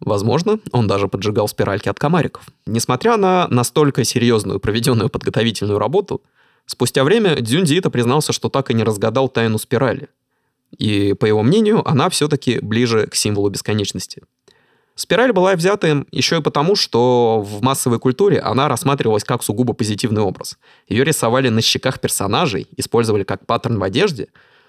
Возможно, 0.00 0.60
он 0.72 0.86
даже 0.86 1.08
поджигал 1.08 1.48
спиральки 1.48 1.88
от 1.88 1.98
комариков. 1.98 2.46
Несмотря 2.66 3.16
на 3.16 3.48
настолько 3.48 4.04
серьезную 4.04 4.60
проведенную 4.60 5.08
подготовительную 5.08 5.78
работу, 5.78 6.22
спустя 6.66 7.02
время 7.02 7.40
Дзюндиита 7.40 7.90
признался, 7.90 8.32
что 8.32 8.48
так 8.50 8.70
и 8.70 8.74
не 8.74 8.84
разгадал 8.84 9.28
тайну 9.28 9.58
спирали. 9.58 10.08
И, 10.76 11.14
по 11.14 11.24
его 11.24 11.42
мнению, 11.42 11.88
она 11.88 12.10
все-таки 12.10 12.58
ближе 12.60 13.06
к 13.06 13.14
символу 13.14 13.48
бесконечности. 13.48 14.22
Спираль 14.96 15.32
была 15.32 15.54
взята 15.54 16.06
еще 16.10 16.38
и 16.38 16.42
потому, 16.42 16.74
что 16.74 17.42
в 17.42 17.62
массовой 17.62 17.98
культуре 17.98 18.40
она 18.40 18.66
рассматривалась 18.66 19.24
как 19.24 19.42
сугубо 19.42 19.74
позитивный 19.74 20.22
образ. 20.22 20.58
Ее 20.88 21.04
рисовали 21.04 21.50
на 21.50 21.60
щеках 21.60 22.00
персонажей, 22.00 22.66
использовали 22.78 23.22
как 23.22 23.44
паттерн 23.44 23.78
в 23.78 23.82
одежде. 23.82 24.28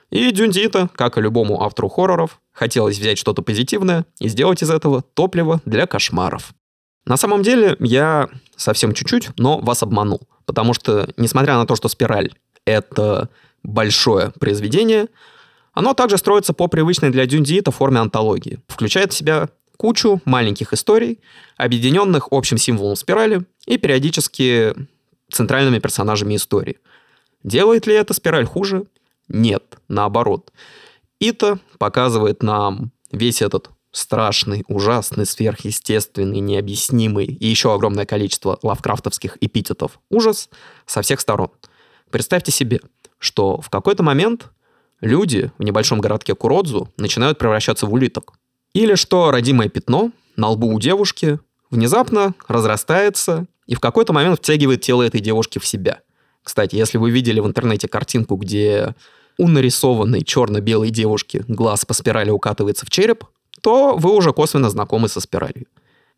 И 0.10 0.30
Дюндита, 0.32 0.90
как 0.96 1.18
и 1.18 1.22
любому 1.22 1.64
автору 1.64 1.88
хорроров, 1.88 2.42
хотелось 2.52 3.00
взять 3.00 3.18
что-то 3.18 3.42
позитивное 3.42 4.06
и 4.20 4.28
сделать 4.28 4.62
из 4.62 4.70
этого 4.70 5.02
топливо 5.02 5.62
для 5.66 5.88
кошмаров. 5.88 6.54
На 7.06 7.16
самом 7.16 7.42
деле 7.42 7.78
я 7.80 8.28
совсем 8.58 8.94
чуть-чуть, 8.94 9.30
но 9.38 9.60
вас 9.60 9.82
обманул. 9.82 10.22
Потому 10.46 10.74
что, 10.74 11.08
несмотря 11.16 11.56
на 11.56 11.66
то, 11.66 11.78
что 11.78 11.88
«Спираль»— 11.88 12.34
это 12.66 13.30
большое 13.64 14.34
произведение, 14.40 15.08
оно 15.72 15.94
также 15.94 16.18
строится 16.18 16.52
по 16.52 16.68
привычной 16.68 17.12
для 17.12 17.26
Дюндиита 17.26 17.72
форме 17.72 18.00
антологии. 18.00 18.60
Включает 18.68 19.14
в 19.14 19.16
себя 19.16 19.48
кучу 19.78 20.22
маленьких 20.26 20.74
историй, 20.74 21.20
объединенных 21.56 22.28
общим 22.32 22.58
символом 22.58 22.96
спирали 22.96 23.46
и 23.66 23.78
периодически 23.78 24.74
центральными 25.32 25.80
персонажами 25.80 26.36
истории. 26.36 26.80
Делает 27.44 27.88
ли 27.88 27.94
эта 27.94 28.14
спираль 28.14 28.46
хуже? 28.46 28.86
Нет, 29.28 29.78
наоборот. 29.88 30.52
Ита 31.20 31.60
показывает 31.78 32.44
нам 32.44 32.92
весь 33.12 33.42
этот 33.42 33.70
страшный, 33.92 34.64
ужасный, 34.68 35.26
сверхъестественный, 35.26 36.40
необъяснимый 36.40 37.26
и 37.26 37.48
еще 37.48 37.74
огромное 37.74 38.06
количество 38.06 38.60
лавкрафтовских 38.62 39.38
эпитетов 39.42 40.00
ужас 40.10 40.50
со 40.86 41.02
всех 41.02 41.20
сторон. 41.20 41.50
Представьте 42.12 42.52
себе, 42.52 42.80
что 43.18 43.60
в 43.60 43.70
какой-то 43.70 44.04
момент 44.04 44.52
люди 45.02 45.52
в 45.58 45.64
небольшом 45.64 46.00
городке 46.00 46.36
Куродзу 46.36 46.90
начинают 46.98 47.38
превращаться 47.38 47.86
в 47.86 47.94
улиток. 47.94 48.34
Или 48.78 48.94
что 48.94 49.32
родимое 49.32 49.70
пятно 49.70 50.12
на 50.36 50.50
лбу 50.50 50.68
у 50.72 50.80
девушки 50.80 51.40
внезапно 51.72 52.36
разрастается 52.48 53.48
и 53.66 53.74
в 53.74 53.80
какой-то 53.80 54.14
момент 54.14 54.38
втягивает 54.38 54.82
тело 54.82 55.02
этой 55.02 55.20
девушки 55.20 55.58
в 55.58 55.66
себя. 55.66 56.02
Кстати, 56.44 56.76
если 56.76 57.00
вы 57.00 57.10
видели 57.10 57.40
в 57.40 57.48
интернете 57.48 57.88
картинку, 57.88 58.36
где 58.36 58.94
у 59.40 59.48
нарисованной 59.48 60.24
черно-белой 60.24 60.92
девушки 60.92 61.44
глаз 61.48 61.86
по 61.86 61.96
спирали 61.96 62.30
укатывается 62.30 62.86
в 62.86 62.92
череп, 62.92 63.24
то 63.62 63.96
вы 63.98 64.12
уже 64.16 64.32
косвенно 64.32 64.70
знакомы 64.70 65.08
со 65.08 65.22
спиралью. 65.22 65.66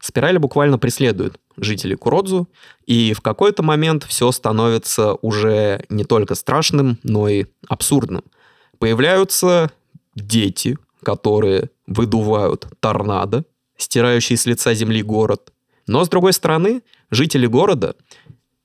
Спираль 0.01 0.37
буквально 0.37 0.77
преследует 0.77 1.39
жителей 1.55 1.95
Куродзу, 1.95 2.49
и 2.85 3.13
в 3.13 3.21
какой-то 3.21 3.63
момент 3.63 4.03
все 4.03 4.29
становится 4.33 5.13
уже 5.21 5.85
не 5.87 6.03
только 6.03 6.35
страшным, 6.35 6.99
но 7.03 7.29
и 7.29 7.45
абсурдным– 7.69 8.25
Появляются 8.79 9.71
дети, 10.15 10.77
которые 11.03 11.69
выдувают 11.89 12.67
торнадо, 12.79 13.43
стирающие 13.77 14.37
с 14.37 14.45
лица 14.45 14.73
земли 14.73 15.01
город. 15.01 15.51
Но, 15.87 16.05
с 16.05 16.09
другой 16.09 16.33
стороны, 16.33 16.83
жители 17.09 17.47
города, 17.47 17.95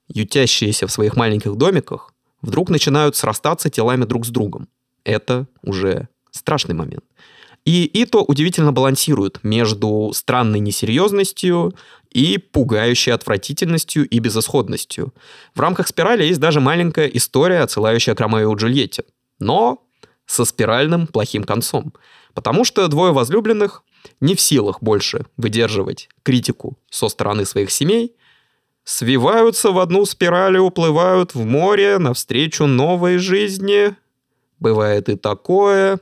ютящиеся 0.09 0.87
в 0.87 0.93
своих 0.93 1.17
маленьких 1.17 1.57
домиках, 1.57 2.13
вдруг 2.43 2.69
начинают 2.69 3.17
срастаться 3.17 3.71
телами 3.71 4.05
друг 4.05 4.27
с 4.27 4.29
другом. 4.29 4.69
Это 5.05 5.47
уже 5.63 6.09
страшный 6.31 6.75
момент. 6.75 7.05
И 7.65 7.91
Ито 7.95 8.19
удивительно 8.19 8.73
балансирует 8.73 9.43
между 9.43 10.13
странной 10.15 10.61
несерьезностью 10.61 11.75
и 12.11 12.37
пугающей 12.37 13.13
отвратительностью 13.13 14.07
и 14.07 14.19
безысходностью. 14.19 15.15
В 15.55 15.61
рамках 15.61 15.89
спирали 15.89 16.25
есть 16.25 16.41
даже 16.41 16.61
маленькая 16.61 17.07
история, 17.07 17.61
отсылающая 17.61 18.15
к 18.15 18.21
Ромео 18.21 18.53
и 18.53 18.57
Джульетте. 18.57 19.05
Но 19.39 19.83
со 20.27 20.45
спиральным 20.45 21.07
плохим 21.07 21.45
концом. 21.45 21.93
Потому 22.35 22.65
что 22.65 22.87
двое 22.89 23.13
возлюбленных 23.13 23.85
не 24.21 24.35
в 24.35 24.41
силах 24.41 24.83
больше 24.83 25.27
выдерживать 25.37 26.09
критику 26.23 26.77
со 26.91 27.09
стороны 27.09 27.45
своих 27.45 27.71
семей, 27.71 28.15
свиваются 28.85 29.71
в 29.71 29.79
одну 29.79 30.05
спираль 30.05 30.57
и 30.57 30.61
уплывают 30.61 31.35
в 31.35 31.45
море 31.45 31.99
навстречу 31.99 32.67
новой 32.67 33.19
жизни. 33.19 33.95
Бывает 34.59 35.09
и 35.09 35.17
такое. 35.17 35.99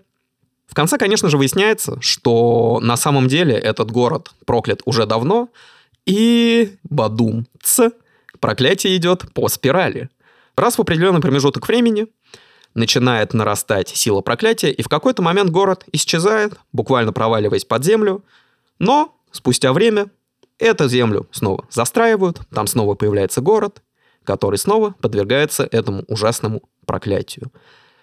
В 0.66 0.74
конце, 0.74 0.98
конечно 0.98 1.28
же, 1.28 1.36
выясняется, 1.36 2.00
что 2.00 2.80
на 2.82 2.96
самом 2.96 3.28
деле 3.28 3.54
этот 3.54 3.90
город 3.90 4.32
проклят 4.46 4.80
уже 4.84 5.06
давно, 5.06 5.48
и 6.06 6.76
бадум 6.82 7.46
ц 7.62 7.92
проклятие 8.40 8.96
идет 8.96 9.32
по 9.34 9.48
спирали. 9.48 10.08
Раз 10.56 10.76
в 10.76 10.80
определенный 10.80 11.20
промежуток 11.20 11.68
времени 11.68 12.08
начинает 12.74 13.34
нарастать 13.34 13.88
сила 13.88 14.20
проклятия, 14.20 14.70
и 14.70 14.82
в 14.82 14.88
какой-то 14.88 15.22
момент 15.22 15.50
город 15.50 15.84
исчезает, 15.92 16.54
буквально 16.72 17.12
проваливаясь 17.12 17.64
под 17.64 17.84
землю, 17.84 18.24
но 18.78 19.14
спустя 19.30 19.72
время 19.72 20.06
эту 20.58 20.88
землю 20.88 21.28
снова 21.32 21.66
застраивают, 21.70 22.40
там 22.50 22.66
снова 22.66 22.94
появляется 22.94 23.40
город, 23.40 23.82
который 24.24 24.58
снова 24.58 24.94
подвергается 25.00 25.68
этому 25.70 26.04
ужасному 26.08 26.62
проклятию. 26.86 27.52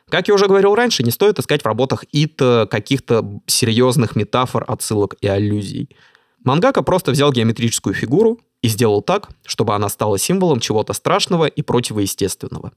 Как 0.10 0.28
я 0.28 0.34
уже 0.34 0.48
говорил 0.48 0.76
раньше, 0.76 1.04
не 1.04 1.12
стоит 1.12 1.40
искать 1.40 1.62
в 1.62 1.66
работах 1.66 2.04
ИТ 2.12 2.70
каких-то 2.70 3.42
серьезных 3.46 4.16
метафор, 4.16 4.66
отсылок 4.68 5.16
и 5.22 5.28
аллюзий. 5.28 5.96
Мангака 6.44 6.82
просто 6.82 7.12
взял 7.12 7.32
геометрическую 7.32 7.94
фигуру 7.94 8.40
и 8.62 8.70
сделал 8.70 9.02
так, 9.02 9.30
чтобы 9.46 9.76
она 9.76 9.88
стала 9.90 10.18
символом 10.18 10.60
чего-то 10.60 10.94
страшного 10.94 11.46
и 11.46 11.62
противоестественного. 11.62 12.72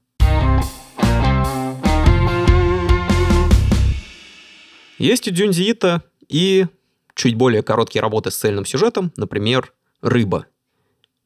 Есть 5.03 5.27
у 5.27 5.31
Дюнзиита 5.31 6.01
и 6.29 6.65
чуть 7.13 7.35
более 7.35 7.61
короткие 7.61 8.01
работы 8.01 8.31
с 8.31 8.37
цельным 8.37 8.65
сюжетом, 8.65 9.11
например, 9.17 9.73
«Рыба». 10.01 10.45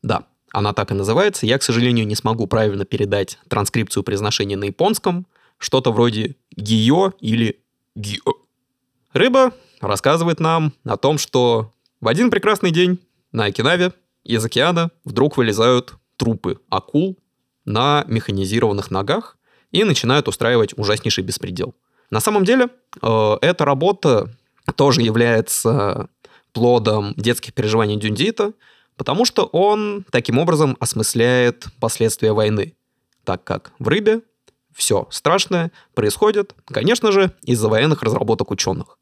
Да, 0.01 0.25
она 0.51 0.74
так 0.74 0.89
и 0.89 0.96
называется. 0.96 1.46
Я, 1.46 1.60
к 1.60 1.62
сожалению, 1.62 2.07
не 2.07 2.15
смогу 2.15 2.48
правильно 2.48 2.86
передать 2.86 3.38
транскрипцию 3.48 4.01
произношения 4.01 4.57
на 4.57 4.63
японском. 4.63 5.27
Что-то 5.60 5.91
вроде 5.91 6.38
«гио» 6.55 7.13
или 7.19 7.60
«гио». 7.93 8.34
«Рыба» 9.13 9.53
рассказывает 9.79 10.39
нам 10.39 10.74
о 10.84 10.98
том, 10.98 11.19
что 11.19 11.72
в 12.01 12.07
один 12.07 12.31
прекрасный 12.31 12.72
день 12.72 12.98
на 13.31 13.46
Окинаве 13.46 13.93
из 14.24 14.43
океана 14.43 14.89
вдруг 15.05 15.38
вылезают 15.38 15.93
трупы 16.15 16.60
акул 16.69 17.15
на 17.63 18.05
механизированных 18.07 18.89
ногах 18.89 19.38
и 19.72 19.84
начинают 19.84 20.27
устраивать 20.27 20.75
ужаснейший 20.75 21.24
беспредел. 21.24 21.75
На 22.09 22.19
самом 22.19 22.45
деле, 22.45 22.69
э, 23.01 23.37
эта 23.41 23.65
работа 23.65 24.29
тоже 24.75 25.01
является 25.01 26.09
плодом 26.53 27.13
детских 27.17 27.53
переживаний 27.53 27.97
Дюндита, 27.97 28.53
потому 28.95 29.25
что 29.25 29.45
он 29.45 30.05
таким 30.11 30.39
образом 30.39 30.75
осмысляет 30.79 31.67
последствия 31.79 32.33
войны, 32.33 32.75
так 33.23 33.43
как 33.43 33.71
в 33.79 33.87
«Рыбе» 33.87 34.21
все 34.73 35.07
страшное 35.09 35.71
происходит, 35.93 36.55
конечно 36.65 37.11
же, 37.11 37.31
из-за 37.43 37.67
военных 37.67 38.03
разработок 38.03 38.51
ученых. 38.51 38.97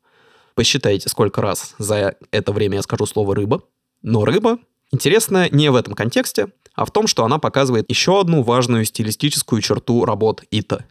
Посчитайте, 0.55 1.09
сколько 1.09 1.41
раз 1.41 1.75
за 1.77 2.15
это 2.31 2.51
время 2.53 2.77
я 2.77 2.81
скажу 2.81 3.05
слово 3.05 3.35
«рыба». 3.35 3.62
Но 4.01 4.24
рыба 4.24 4.59
интересна 4.91 5.50
не 5.50 5.69
в 5.69 5.75
этом 5.75 5.93
контексте, 5.93 6.47
а 6.75 6.85
в 6.85 6.91
том, 6.91 7.07
что 7.07 7.25
она 7.25 7.39
показывает 7.39 7.89
еще 7.89 8.19
одну 8.19 8.41
важную 8.41 8.85
стилистическую 8.85 9.62
черту 9.62 10.05
работ 10.05 10.43
Ита. 10.51 10.85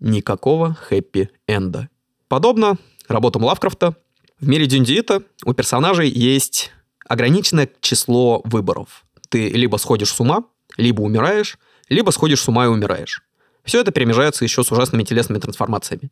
Никакого 0.00 0.76
хэппи-энда. 0.88 1.88
Подобно 2.28 2.76
работам 3.08 3.44
Лавкрафта, 3.44 3.96
в 4.38 4.46
мире 4.48 4.66
Дюндиита 4.66 5.22
у 5.44 5.54
персонажей 5.54 6.10
есть 6.10 6.72
ограниченное 7.08 7.70
число 7.80 8.42
выборов. 8.44 9.06
Ты 9.30 9.48
либо 9.48 9.78
сходишь 9.78 10.12
с 10.12 10.20
ума, 10.20 10.44
либо 10.76 11.00
умираешь, 11.00 11.58
либо 11.88 12.10
сходишь 12.10 12.42
с 12.42 12.48
ума 12.48 12.66
и 12.66 12.68
умираешь. 12.68 13.22
Все 13.64 13.80
это 13.80 13.92
перемежается 13.92 14.44
еще 14.44 14.62
с 14.62 14.70
ужасными 14.70 15.04
телесными 15.04 15.38
трансформациями. 15.38 16.10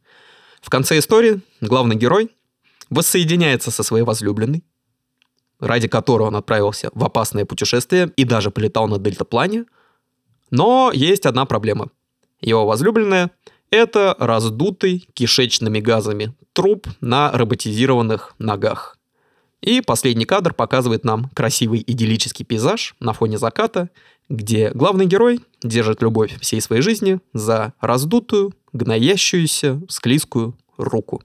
В 0.62 0.70
конце 0.70 0.98
истории 0.98 1.42
главный 1.60 1.96
герой 1.96 2.30
воссоединяется 2.88 3.70
со 3.70 3.82
своей 3.82 4.04
возлюбленной, 4.04 4.64
ради 5.60 5.88
которой 5.88 6.28
он 6.28 6.36
отправился 6.36 6.90
в 6.94 7.04
опасное 7.04 7.44
путешествие 7.44 8.10
и 8.16 8.24
даже 8.24 8.50
полетал 8.50 8.88
на 8.88 8.98
дельтаплане. 8.98 9.66
Но 10.50 10.90
есть 10.94 11.26
одна 11.26 11.44
проблема. 11.44 11.90
Его 12.40 12.64
возлюбленная– 12.64 13.30
это 13.74 14.14
раздутый 14.20 15.08
кишечными 15.14 15.80
газами 15.80 16.32
труп 16.52 16.86
на 17.00 17.32
роботизированных 17.32 18.34
ногах. 18.38 18.96
И 19.60 19.80
последний 19.80 20.26
кадр 20.26 20.54
показывает 20.54 21.04
нам 21.04 21.28
красивый 21.34 21.82
идиллический 21.84 22.44
пейзаж 22.44 22.94
на 23.00 23.12
фоне 23.12 23.36
заката, 23.36 23.90
где 24.28 24.70
главный 24.70 25.06
герой 25.06 25.40
держит 25.62 26.02
любовь 26.02 26.38
всей 26.40 26.60
своей 26.60 26.82
жизни 26.82 27.18
за 27.32 27.72
раздутую, 27.80 28.52
гноящуюся, 28.72 29.80
склизкую 29.88 30.56
руку. 30.76 31.22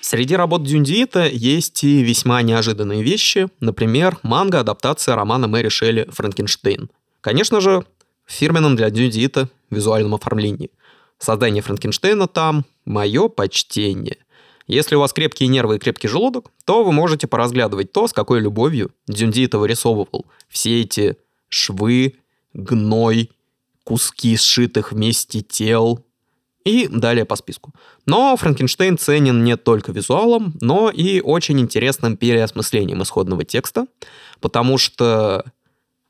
Среди 0.00 0.36
работ 0.36 0.64
Дюндиита 0.64 1.26
есть 1.26 1.84
и 1.84 2.02
весьма 2.02 2.40
неожиданные 2.42 3.02
вещи, 3.02 3.48
например, 3.60 4.18
манга-адаптация 4.22 5.14
романа 5.16 5.48
Мэри 5.48 5.68
Шелли 5.68 6.08
«Франкенштейн». 6.10 6.90
Конечно 7.22 7.60
же, 7.60 7.86
в 8.26 8.32
фирменном 8.32 8.76
для 8.76 8.90
Дюндиита 8.90 9.48
визуальном 9.70 10.14
оформлении. 10.14 10.70
Создание 11.18 11.62
Франкенштейна 11.62 12.26
там– 12.26 12.66
мое 12.84 13.28
почтение. 13.28 14.18
Если 14.66 14.96
у 14.96 15.00
вас 15.00 15.12
крепкие 15.12 15.48
нервы 15.48 15.76
и 15.76 15.78
крепкий 15.78 16.08
желудок, 16.08 16.50
то 16.64 16.84
вы 16.84 16.92
можете 16.92 17.26
поразглядывать 17.26 17.92
то, 17.92 18.06
с 18.08 18.12
какой 18.12 18.40
любовью 18.40 18.90
Дюндиита 19.06 19.58
вырисовывал 19.58 20.26
все 20.48 20.82
эти 20.82 21.16
швы, 21.48 22.16
гной, 22.54 23.30
куски 23.84 24.36
сшитых 24.36 24.92
вместе 24.92 25.42
тел, 25.42 26.04
и 26.64 26.88
далее 26.88 27.24
по 27.24 27.36
списку. 27.36 27.72
Но 28.06 28.36
Франкенштейн 28.36 28.98
ценен 28.98 29.44
не 29.44 29.56
только 29.56 29.92
визуалом, 29.92 30.54
но 30.60 30.90
и 30.90 31.20
очень 31.20 31.60
интересным 31.60 32.16
переосмыслением 32.16 33.02
исходного 33.02 33.44
текста, 33.44 33.86
потому 34.40 34.78
что, 34.78 35.44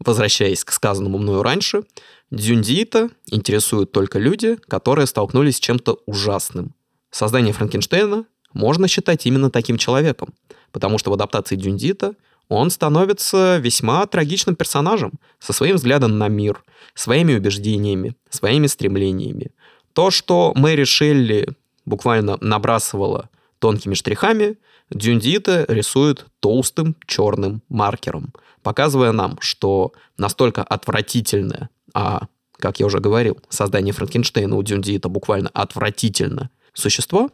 возвращаясь 0.05 0.65
к 0.65 0.73
сказанному 0.73 1.19
мною 1.19 1.43
раньше, 1.43 1.83
Дзюндиита 2.31 3.11
интересуют 3.27 3.93
только 3.93 4.19
люди, 4.19 4.57
которые 4.69 5.07
столкнулись 5.07 5.57
с 5.57 5.61
чем-то 5.61 5.99
ужасным. 6.07 6.75
Создание 7.11 7.53
Франкенштейна 7.53 8.25
можно 8.55 8.89
считать 8.89 9.27
именно 9.27 9.51
таким 9.51 9.77
человеком, 9.77 10.35
потому 10.71 10.99
что 10.99 11.11
в 11.11 11.15
адаптации 11.15 11.57
Дюндита 11.57 12.15
он 12.49 12.71
становится 12.71 13.59
весьма 13.59 14.07
трагичным 14.07 14.57
персонажем 14.57 15.13
со 15.39 15.53
своим 15.53 15.77
взглядом 15.77 16.19
на 16.19 16.29
мир, 16.29 16.63
своими 16.95 17.35
убеждениями, 17.35 18.15
своими 18.31 18.67
стремлениями– 18.67 19.51
то, 19.93 20.11
что 20.11 20.53
Мэри 20.55 20.85
Шелли 20.85 21.49
буквально 21.85 22.39
набрасывала 22.41 23.29
тонкими 23.63 23.95
штрихами, 23.95 24.59
Дюндита 24.91 25.65
рисует 25.69 26.27
толстым 26.41 26.97
черным 27.07 27.63
маркером, 27.69 28.35
показывая 28.65 29.13
нам, 29.13 29.39
что 29.41 29.93
настолько 30.19 30.65
отвратительное, 30.65 31.71
а, 31.95 32.27
как 32.59 32.81
я 32.81 32.87
уже 32.87 32.99
говорил, 32.99 33.39
создание 33.49 33.95
Франкенштейна 33.95 34.57
у 34.57 34.63
Дюндита 34.65 35.09
буквально 35.09 35.49
отвратительно 35.55 36.51
существо, 36.75 37.31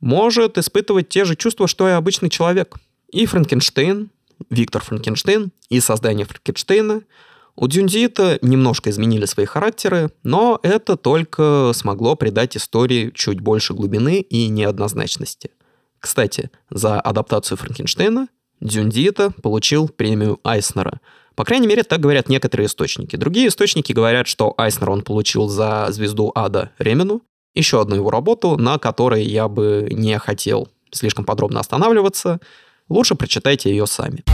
может 0.00 0.56
испытывать 0.56 1.08
те 1.08 1.24
же 1.24 1.34
чувства, 1.34 1.66
что 1.66 1.88
и 1.88 1.92
обычный 1.92 2.30
человек. 2.30 2.76
И 3.10 3.26
Франкенштейн, 3.26 4.10
Виктор 4.50 4.82
Франкенштейн, 4.82 5.50
и 5.68 5.80
создание 5.80 6.26
Франкенштейна 6.26 7.02
у 7.56 7.66
Дюндита 7.66 8.38
немножко 8.40 8.90
изменили 8.90 9.24
свои 9.24 9.46
характеры, 9.46 10.10
но 10.22 10.60
это 10.62 10.96
только 10.96 11.72
смогло 11.74 12.14
придать 12.14 12.56
истории 12.56 13.10
чуть 13.14 13.40
больше 13.40 13.74
глубины 13.74 14.20
и 14.20 14.46
неоднозначности. 14.46 15.50
Кстати, 16.02 16.50
за 16.68 17.00
адаптацию 17.00 17.56
Франкенштейна 17.56 18.26
Дюндита 18.60 19.30
получил 19.30 19.88
премию 19.88 20.40
Айснера. 20.42 21.00
По 21.36 21.44
крайней 21.44 21.68
мере, 21.68 21.84
так 21.84 22.00
говорят 22.00 22.28
некоторые 22.28 22.66
источники. 22.66 23.14
Другие 23.14 23.46
источники 23.46 23.92
говорят, 23.92 24.26
что 24.26 24.52
Айснер 24.58 24.90
он 24.90 25.02
получил 25.02 25.46
за 25.46 25.86
«Звезду 25.90 26.32
ада» 26.34 26.72
Ремену, 26.78 27.22
еще 27.54 27.80
одну 27.80 27.94
его 27.94 28.10
работу, 28.10 28.56
на 28.56 28.78
которой 28.78 29.22
я 29.22 29.46
бы 29.46 29.86
не 29.92 30.18
хотел 30.18 30.68
слишком 30.90 31.24
подробно 31.24 31.60
останавливаться. 31.60 32.40
Лучше 32.88 33.14
прочитайте 33.14 33.70
ее 33.70 33.86
сами. 33.86 34.24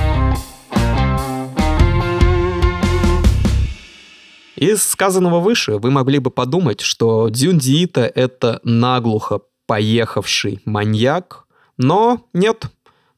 Из 4.56 4.82
сказанного 4.82 5.38
выше 5.38 5.76
вы 5.76 5.90
могли 5.90 6.18
бы 6.18 6.30
подумать, 6.30 6.80
что 6.80 7.28
Дзюн 7.28 7.58
Диита— 7.58 8.10
это 8.14 8.58
наглухо 8.64 9.40
поехавший 9.66 10.60
маньяк, 10.64 11.44
но 11.78 12.28
нет. 12.32 12.66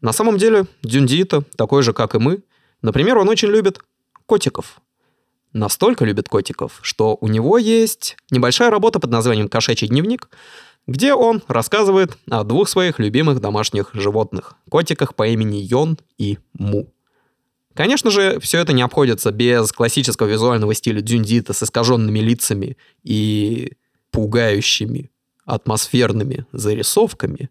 На 0.01 0.13
самом 0.13 0.39
деле 0.39 0.67
Дзюн 0.83 1.07
Диита 1.07 1.43
такой 1.57 1.83
же, 1.83 1.93
как 1.93 2.15
и 2.15 2.19
мы. 2.19 2.43
Например, 2.83 3.19
он 3.19 3.29
очень 3.29 3.49
любит 3.49 3.81
котиков. 4.27 4.81
Настолько 5.53 6.05
любит 6.05 6.29
котиков, 6.29 6.79
что 6.83 7.19
у 7.21 7.27
него 7.27 7.59
есть 7.59 8.17
небольшая 8.31 8.71
работа 8.71 9.01
под 9.01 9.11
названием 9.11 9.49
«Кошачий 9.49 9.89
дневник», 9.89 10.29
где 10.87 11.13
он 11.13 11.43
рассказывает 11.49 12.17
о 12.31 12.45
двух 12.45 12.69
своих 12.69 12.99
любимых 12.99 13.41
домашних 13.41 13.91
животных– 13.93 14.55
котиках 14.71 15.15
по 15.15 15.27
имени 15.27 15.57
Йон 15.57 15.99
и 16.19 16.39
Му. 16.55 16.93
Конечно 17.75 18.11
же, 18.11 18.39
все 18.41 18.59
это 18.59 18.73
не 18.73 18.83
обходится 18.83 19.31
без 19.31 19.73
классического 19.73 20.27
визуального 20.27 20.75
стиля 20.75 21.01
Дюндита 21.01 21.53
с 21.53 21.63
искаженными 21.63 22.19
лицами 22.19 22.77
и 23.03 23.73
пугающими 24.11 25.11
атмосферными 25.45 26.47
зарисовками. 26.53 27.51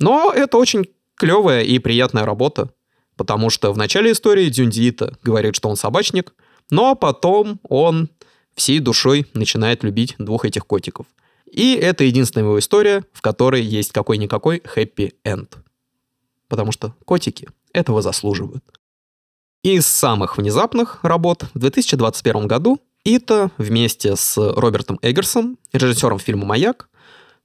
Но 0.00 0.32
это 0.34 0.56
очень 0.56 0.86
клевая 1.14 1.62
и 1.62 1.78
приятная 1.78 2.24
работа, 2.24 2.72
потому 3.16 3.50
что 3.50 3.72
в 3.72 3.76
начале 3.76 4.12
истории 4.12 4.48
Дюндита 4.48 5.16
говорит, 5.22 5.54
что 5.54 5.68
он 5.68 5.76
собачник, 5.76 6.34
но 6.70 6.94
потом 6.94 7.60
он 7.68 8.08
всей 8.54 8.80
душой 8.80 9.26
начинает 9.34 9.84
любить 9.84 10.14
двух 10.18 10.44
этих 10.44 10.66
котиков. 10.66 11.06
И 11.50 11.74
это 11.74 12.04
единственная 12.04 12.46
его 12.46 12.58
история, 12.58 13.04
в 13.12 13.20
которой 13.20 13.62
есть 13.62 13.92
какой-никакой 13.92 14.62
хэппи-энд. 14.64 15.58
Потому 16.48 16.72
что 16.72 16.94
котики 17.04 17.48
этого 17.72 18.02
заслуживают. 18.02 18.64
Из 19.62 19.86
самых 19.86 20.38
внезапных 20.38 21.00
работ 21.02 21.44
в 21.52 21.58
2021 21.58 22.46
году 22.46 22.80
Ита 23.04 23.50
вместе 23.58 24.16
с 24.16 24.36
Робертом 24.38 24.98
Эггерсом, 25.02 25.58
режиссером 25.72 26.18
фильма 26.18 26.46
«Маяк», 26.46 26.88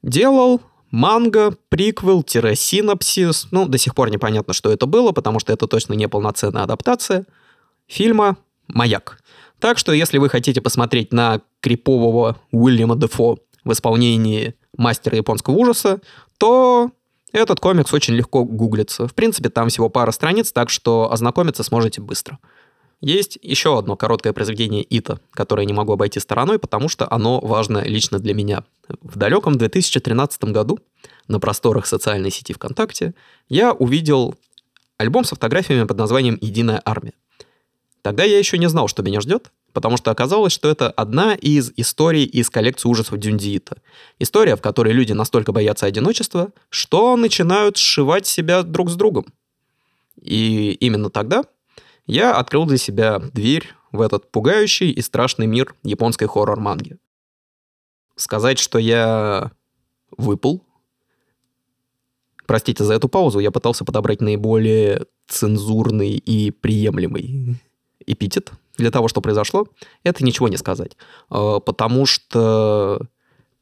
делал 0.02 0.62
манго, 0.96 1.54
приквел-синопсис, 1.68 3.48
ну, 3.52 3.68
до 3.68 3.78
сих 3.78 3.94
пор 3.94 4.10
непонятно, 4.10 4.54
что 4.54 4.72
это 4.72 4.86
было, 4.86 5.12
потому 5.12 5.40
что 5.40 5.52
это 5.52 5.68
точно 5.68 5.94
не 5.94 6.08
полноценная 6.08 6.64
адаптация 6.64 7.26
фильма 7.86 8.38
«Маяк». 8.70 9.20
Так 9.60 9.78
что, 9.78 9.92
если 9.92 10.20
вы 10.20 10.30
хотите 10.30 10.62
посмотреть 10.62 11.12
на 11.12 11.42
крипового 11.60 12.38
Уильяма 12.52 12.96
Дефо 12.96 13.40
в 13.66 13.74
исполнении 13.74 14.56
мастера 14.78 15.18
японского 15.18 15.56
ужаса, 15.56 16.00
то 16.38 16.92
этот 17.34 17.60
комикс 17.60 17.94
очень 17.94 18.14
легко 18.14 18.46
гуглится. 18.46 19.06
В 19.08 19.14
принципе, 19.14 19.50
там 19.50 19.68
всего 19.68 19.90
пара 19.90 20.12
страниц, 20.12 20.54
так 20.54 20.70
что 20.70 21.12
ознакомиться 21.12 21.64
сможете 21.64 22.00
быстро. 22.00 22.40
Есть 23.06 23.38
еще 23.44 23.78
одно 23.78 23.96
короткое 23.96 24.34
произведение 24.34 24.82
Ита, 24.82 25.20
которое 25.30 25.68
не 25.68 25.74
могу 25.74 25.94
обойти 25.94 26.20
стороной, 26.20 26.58
потому 26.58 26.90
что 26.90 27.08
оно 27.12 27.40
важно 27.40 27.84
лично 27.84 28.18
для 28.18 28.34
меня. 28.34 28.64
В 29.04 29.16
далеком 29.16 29.60
2013 29.60 30.46
году 30.46 30.80
на 31.28 31.40
просторах 31.40 31.86
социальной 31.86 32.32
сети 32.32 32.52
ВКонтакте 32.52 33.14
я 33.48 33.74
увидел 33.74 34.34
альбом 34.98 35.24
с 35.24 35.30
фотографиями 35.30 35.86
под 35.86 36.00
названием 36.00 36.40
«Единая 36.42 36.82
армия». 36.84 37.14
Тогда 38.02 38.24
я 38.24 38.40
еще 38.40 38.58
не 38.58 38.70
знал, 38.70 38.88
что 38.88 39.04
меня 39.04 39.22
ждет, 39.22 39.52
потому 39.72 39.98
что 39.98 40.10
оказалось, 40.10 40.54
что 40.54 40.68
это 40.68 40.90
одна 40.90 41.36
из 41.36 41.72
историй 41.78 42.24
из 42.24 42.50
коллекции 42.50 42.90
ужасов 42.90 43.20
Дюндиита. 43.20 43.78
История, 44.18 44.56
в 44.56 44.62
которой 44.62 44.94
люди 44.94 45.14
настолько 45.14 45.52
боятся 45.52 45.86
одиночества, 45.86 46.50
что 46.70 47.16
начинают 47.18 47.78
сшивать 47.78 48.26
себя 48.26 48.64
друг 48.64 48.90
с 48.90 48.96
другом. 48.96 49.28
И 50.20 50.76
именно 50.80 51.12
тогда 51.12 51.44
я 52.06 52.36
открыл 52.36 52.66
для 52.66 52.78
себя 52.78 53.20
дверь 53.20 53.74
в 53.92 54.02
этот 54.02 54.32
пугающий 54.32 54.92
и 54.92 55.02
страшный 55.02 55.48
мир 55.48 55.76
японской 55.84 56.28
хоррор-манги. 56.28 56.98
Сказать, 58.16 58.60
что 58.60 58.78
я 58.78 59.52
выпал. 60.18 60.62
Простите 62.46 62.84
за 62.84 62.94
эту 62.94 63.10
паузу, 63.10 63.40
я 63.40 63.52
пытался 63.52 63.86
подобрать 63.86 64.22
наиболее 64.22 65.06
цензурный 65.28 66.12
и 66.12 66.52
приемлемый 66.52 67.60
эпитет 68.06 68.52
для 68.78 68.92
того, 68.92 69.08
что 69.08 69.22
произошло, 69.22 69.68
это 70.04 70.24
ничего 70.24 70.48
не 70.48 70.58
сказать. 70.58 70.98
А, 71.30 71.60
потому 71.60 72.06
что 72.06 73.02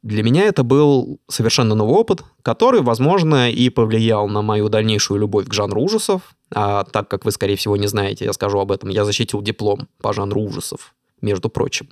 для 0.04 0.22
меня 0.22 0.44
это 0.44 0.64
был 0.64 1.18
совершенно 1.28 1.74
новый 1.74 1.94
опыт, 1.94 2.22
который, 2.42 2.82
возможно, 2.82 3.50
и 3.50 3.70
повлиял 3.70 4.28
на 4.28 4.42
мою 4.42 4.68
дальнейшую 4.68 5.18
любовь 5.18 5.48
к 5.48 5.54
жанру 5.54 5.80
ужасов. 5.80 6.34
А 6.54 6.84
так 6.84 7.08
как 7.08 7.24
вы, 7.24 7.30
скорее 7.30 7.56
всего, 7.56 7.74
не 7.78 7.86
знаете, 7.86 8.26
я 8.26 8.34
скажу 8.34 8.58
об 8.58 8.70
этом, 8.70 8.90
я 8.90 9.06
защитил 9.06 9.40
диплом 9.40 9.88
по 10.02 10.12
жанру 10.12 10.42
ужасов, 10.42 10.94
между 11.22 11.48
прочим. 11.48 11.88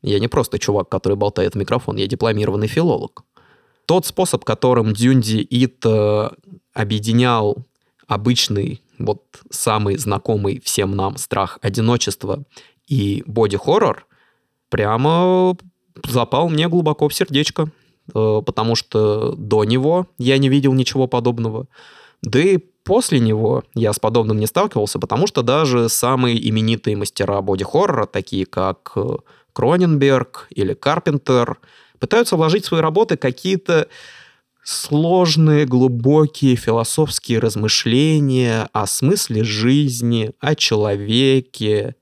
Я 0.00 0.20
не 0.20 0.28
просто 0.28 0.60
чувак, 0.60 0.88
который 0.88 1.16
болтает 1.16 1.54
в 1.54 1.58
микрофон, 1.58 1.96
я 1.96 2.06
дипломированный 2.06 2.68
филолог. 2.68 3.24
Тот 3.86 4.06
способ, 4.06 4.44
которым 4.44 4.92
Дюнди 4.92 5.38
Ит 5.38 5.84
объединял 6.72 7.56
обычный 8.06 8.80
вот 9.00 9.24
самый 9.50 9.96
знакомый 9.96 10.60
всем 10.64 10.94
нам 10.94 11.16
страх 11.16 11.58
одиночества 11.62 12.44
и 12.86 13.24
боди-хоррор 13.26 14.06
прямо 14.68 15.56
запал 16.06 16.48
мне 16.48 16.68
глубоко 16.68 17.08
в 17.08 17.14
сердечко, 17.14 17.70
э, 18.14 18.42
потому 18.44 18.74
что 18.74 19.34
до 19.36 19.64
него 19.64 20.06
я 20.18 20.38
не 20.38 20.48
видел 20.48 20.72
ничего 20.74 21.06
подобного. 21.06 21.66
Да 22.22 22.40
и 22.40 22.58
после 22.84 23.20
него 23.20 23.64
я 23.74 23.92
с 23.92 23.98
подобным 23.98 24.38
не 24.38 24.46
сталкивался, 24.46 24.98
потому 24.98 25.26
что 25.26 25.42
даже 25.42 25.88
самые 25.88 26.48
именитые 26.48 26.96
мастера 26.96 27.40
боди-хоррора, 27.40 28.06
такие 28.06 28.46
как 28.46 28.92
э, 28.96 29.16
Кроненберг 29.52 30.48
или 30.50 30.74
Карпентер, 30.74 31.58
пытаются 31.98 32.36
вложить 32.36 32.64
в 32.64 32.68
свои 32.68 32.80
работы 32.80 33.16
какие-то 33.16 33.88
сложные, 34.64 35.66
глубокие 35.66 36.56
философские 36.56 37.38
размышления 37.38 38.68
о 38.72 38.86
смысле 38.86 39.44
жизни, 39.44 40.32
о 40.40 40.54
человеке. 40.54 41.96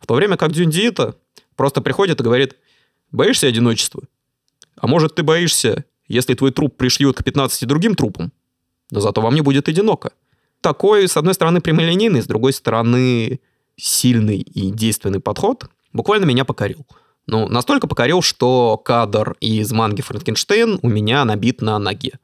В 0.00 0.06
то 0.06 0.14
время 0.14 0.36
как 0.36 0.52
Дюндита 0.52 1.14
просто 1.56 1.80
приходит 1.80 2.20
и 2.20 2.24
говорит, 2.24 2.56
боишься 3.12 3.46
одиночества? 3.46 4.02
А 4.76 4.86
может, 4.86 5.14
ты 5.14 5.22
боишься, 5.22 5.84
если 6.06 6.34
твой 6.34 6.52
труп 6.52 6.76
пришьют 6.76 7.18
к 7.18 7.24
15 7.24 7.66
другим 7.66 7.94
трупам? 7.94 8.32
Но 8.90 9.00
зато 9.00 9.20
вам 9.20 9.34
не 9.34 9.40
будет 9.40 9.68
одиноко. 9.68 10.12
Такой, 10.60 11.06
с 11.08 11.16
одной 11.16 11.34
стороны, 11.34 11.60
прямолинейный, 11.60 12.22
с 12.22 12.26
другой 12.26 12.52
стороны, 12.52 13.40
сильный 13.76 14.38
и 14.38 14.70
действенный 14.70 15.20
подход 15.20 15.70
буквально 15.92 16.24
меня 16.24 16.44
покорил. 16.44 16.86
Ну, 17.26 17.46
настолько 17.48 17.86
покорил, 17.86 18.22
что 18.22 18.78
кадр 18.78 19.36
из 19.40 19.70
манги 19.70 20.00
«Франкенштейн» 20.00 20.80
у 20.82 20.88
меня 20.88 21.24
набит 21.24 21.60
на 21.60 21.78
ноге. 21.78 22.18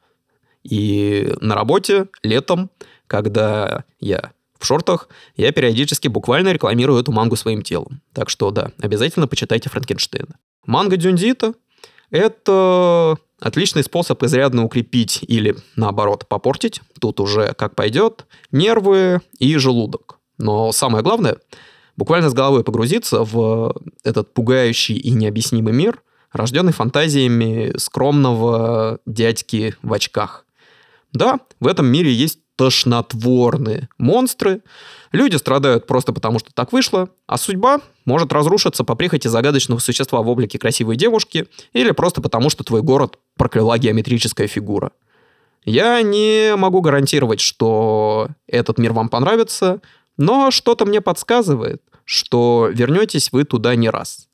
И 0.62 1.34
на 1.40 1.54
работе 1.54 2.08
летом, 2.22 2.70
когда 3.06 3.84
я 4.00 4.32
в 4.58 4.64
шортах, 4.64 5.08
я 5.36 5.52
периодически 5.52 6.08
буквально 6.08 6.52
рекламирую 6.52 6.98
эту 6.98 7.12
мангу 7.12 7.36
своим 7.36 7.62
телом. 7.62 8.00
Так 8.14 8.30
что 8.30 8.50
да, 8.50 8.70
обязательно 8.80 9.28
почитайте 9.28 9.68
Франкенштейна. 9.68 10.38
Манга 10.66 10.96
Дюндита— 10.96 11.54
это 12.10 13.16
отличный 13.40 13.84
способ 13.84 14.22
изрядно 14.22 14.64
укрепить 14.64 15.20
или, 15.26 15.56
наоборот, 15.76 16.26
попортить, 16.28 16.80
тут 17.00 17.20
уже 17.20 17.54
как 17.54 17.74
пойдет, 17.74 18.26
нервы 18.50 19.20
и 19.38 19.56
желудок. 19.56 20.18
Но 20.38 20.72
самое 20.72 21.04
главное— 21.04 21.36
буквально 21.96 22.30
с 22.30 22.34
головой 22.34 22.64
погрузиться 22.64 23.22
в 23.22 23.74
этот 24.02 24.34
пугающий 24.34 24.96
и 24.96 25.10
необъяснимый 25.10 25.72
мир, 25.72 26.02
рожденный 26.32 26.72
фантазиями 26.72 27.76
скромного 27.78 28.98
дядьки 29.06 29.74
в 29.82 29.92
очках. 29.92 30.46
Да, 31.12 31.38
в 31.60 31.68
этом 31.68 31.86
мире 31.86 32.12
есть 32.12 32.40
тошнотворные 32.56 33.88
монстры. 33.98 34.62
Люди 35.12 35.36
страдают 35.36 35.86
просто 35.86 36.12
потому, 36.12 36.38
что 36.38 36.52
так 36.54 36.72
вышло, 36.72 37.08
а 37.26 37.36
судьба 37.36 37.80
может 38.04 38.32
разрушиться 38.32 38.84
по 38.84 38.94
прихоти 38.94 39.28
загадочного 39.28 39.78
существа 39.78 40.22
в 40.22 40.28
облике 40.28 40.58
красивой 40.58 40.96
девушки 40.96 41.46
или 41.72 41.90
просто 41.90 42.20
потому, 42.20 42.50
что 42.50 42.64
твой 42.64 42.82
город 42.82 43.18
прокляла 43.36 43.78
геометрическая 43.78 44.46
фигура. 44.46 44.92
Я 45.64 46.02
не 46.02 46.54
могу 46.56 46.80
гарантировать, 46.80 47.40
что 47.40 48.28
этот 48.46 48.78
мир 48.78 48.92
вам 48.92 49.08
понравится, 49.08 49.80
но 50.16 50.50
что-то 50.50 50.84
мне 50.84 51.00
подсказывает, 51.00 51.82
что 52.04 52.68
вернетесь 52.70 53.32
вы 53.32 53.44
туда 53.44 53.74
не 53.74 53.88
раз. 53.88 54.28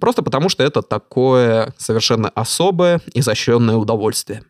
Просто 0.00 0.22
потому, 0.22 0.48
что 0.48 0.64
это 0.64 0.80
такое 0.80 1.74
совершенно 1.76 2.30
особое, 2.30 3.00
изощренное 3.12 3.76
удовольствие. 3.76 4.42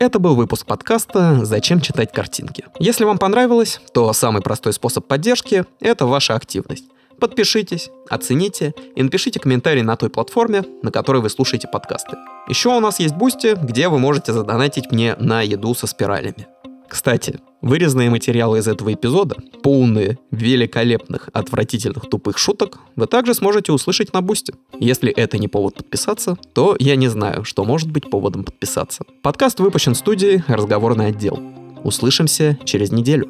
Это 0.00 0.18
был 0.18 0.34
выпуск 0.34 0.64
подкаста 0.64 1.44
«Зачем 1.44 1.82
читать 1.82 2.10
картинки?». 2.10 2.64
Если 2.78 3.04
вам 3.04 3.18
понравилось, 3.18 3.82
то 3.92 4.10
самый 4.14 4.40
простой 4.40 4.72
способ 4.72 5.06
поддержки– 5.06 5.66
это 5.80 6.06
ваша 6.06 6.36
активность. 6.36 6.86
Подпишитесь, 7.20 7.90
оцените 8.08 8.72
и 8.96 9.02
напишите 9.02 9.38
комментарий 9.38 9.82
на 9.82 9.96
той 9.96 10.08
платформе, 10.08 10.64
на 10.82 10.90
которой 10.90 11.20
вы 11.20 11.28
слушаете 11.28 11.68
подкасты. 11.68 12.16
Еще 12.48 12.70
у 12.70 12.80
нас 12.80 12.98
есть 12.98 13.14
Boosty, 13.14 13.54
где 13.62 13.90
вы 13.90 13.98
можете 13.98 14.32
задонатить 14.32 14.90
мне 14.90 15.16
на 15.16 15.42
еду 15.42 15.74
со 15.74 15.86
спиралями. 15.86 16.46
Кстати, 16.88 17.38
вырезанные 17.62 18.10
материалы 18.10 18.58
из 18.58 18.68
этого 18.68 18.92
эпизода, 18.92 19.36
полные 19.62 20.18
великолепных, 20.30 21.28
отвратительных, 21.32 22.08
тупых 22.08 22.38
шуток, 22.38 22.78
вы 22.96 23.06
также 23.06 23.34
сможете 23.34 23.72
услышать 23.72 24.12
на 24.12 24.20
Бусте. 24.20 24.54
Если 24.78 25.10
это 25.10 25.38
не 25.38 25.48
повод 25.48 25.76
подписаться, 25.76 26.36
то 26.54 26.76
я 26.78 26.96
не 26.96 27.08
знаю, 27.08 27.44
что 27.44 27.64
может 27.64 27.90
быть 27.90 28.08
поводом 28.10 28.44
подписаться. 28.44 29.04
Подкаст 29.22 29.60
выпущен 29.60 29.94
в 29.94 29.98
студии 29.98 30.44
«Разговорный 30.48 31.06
отдел». 31.06 31.38
Услышимся 31.84 32.58
через 32.64 32.92
неделю. 32.92 33.28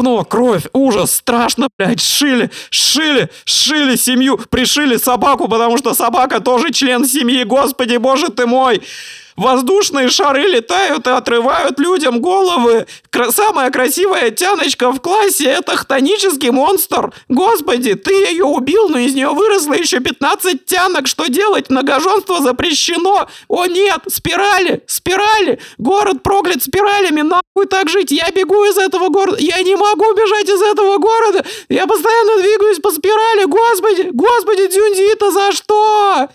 Говно, 0.00 0.24
кровь, 0.24 0.64
ужас, 0.72 1.14
страшно, 1.14 1.68
блядь, 1.78 2.00
шили, 2.00 2.50
шили, 2.70 3.28
шили 3.44 3.96
семью, 3.96 4.38
пришили 4.48 4.96
собаку, 4.96 5.46
потому 5.46 5.76
что 5.76 5.94
собака 5.94 6.40
тоже 6.40 6.72
член 6.72 7.04
семьи, 7.04 7.44
господи, 7.44 7.96
боже 7.96 8.28
ты 8.28 8.46
мой. 8.46 8.80
Воздушные 9.40 10.10
шары 10.10 10.42
летают 10.42 11.06
и 11.06 11.10
отрывают 11.10 11.80
людям 11.80 12.20
головы. 12.20 12.86
Кра- 13.08 13.32
самая 13.32 13.70
красивая 13.70 14.30
тяночка 14.30 14.92
в 14.92 15.00
классе— 15.00 15.44
это 15.46 15.78
хтонический 15.78 16.50
монстр. 16.50 17.10
Господи, 17.30 17.94
ты 17.94 18.12
ее 18.12 18.44
убил, 18.44 18.90
но 18.90 18.98
из 18.98 19.14
нее 19.14 19.30
выросло 19.30 19.72
еще 19.72 20.00
15 20.00 20.66
тянок. 20.66 21.06
Что 21.06 21.24
делать? 21.28 21.70
Многоженство 21.70 22.42
запрещено. 22.42 23.28
О 23.48 23.64
нет, 23.64 24.00
спирали, 24.08 24.84
спирали. 24.86 25.58
Город 25.78 26.22
проклят 26.22 26.62
спиралями. 26.62 27.22
Нахуй 27.22 27.64
так 27.66 27.88
жить. 27.88 28.10
Я 28.10 28.30
бегу 28.32 28.62
из 28.66 28.76
этого 28.76 29.08
города. 29.08 29.38
Я 29.40 29.62
не 29.62 29.74
могу 29.74 30.12
бежать 30.12 30.50
из 30.50 30.60
этого 30.60 30.98
города. 30.98 31.46
Я 31.70 31.86
постоянно 31.86 32.42
двигаюсь 32.42 32.78
по 32.80 32.90
спирали. 32.90 33.44
Господи, 33.44 34.10
господи, 34.12 34.66
Дюндита, 34.66 35.30
за 35.30 35.52
что? 35.52 36.28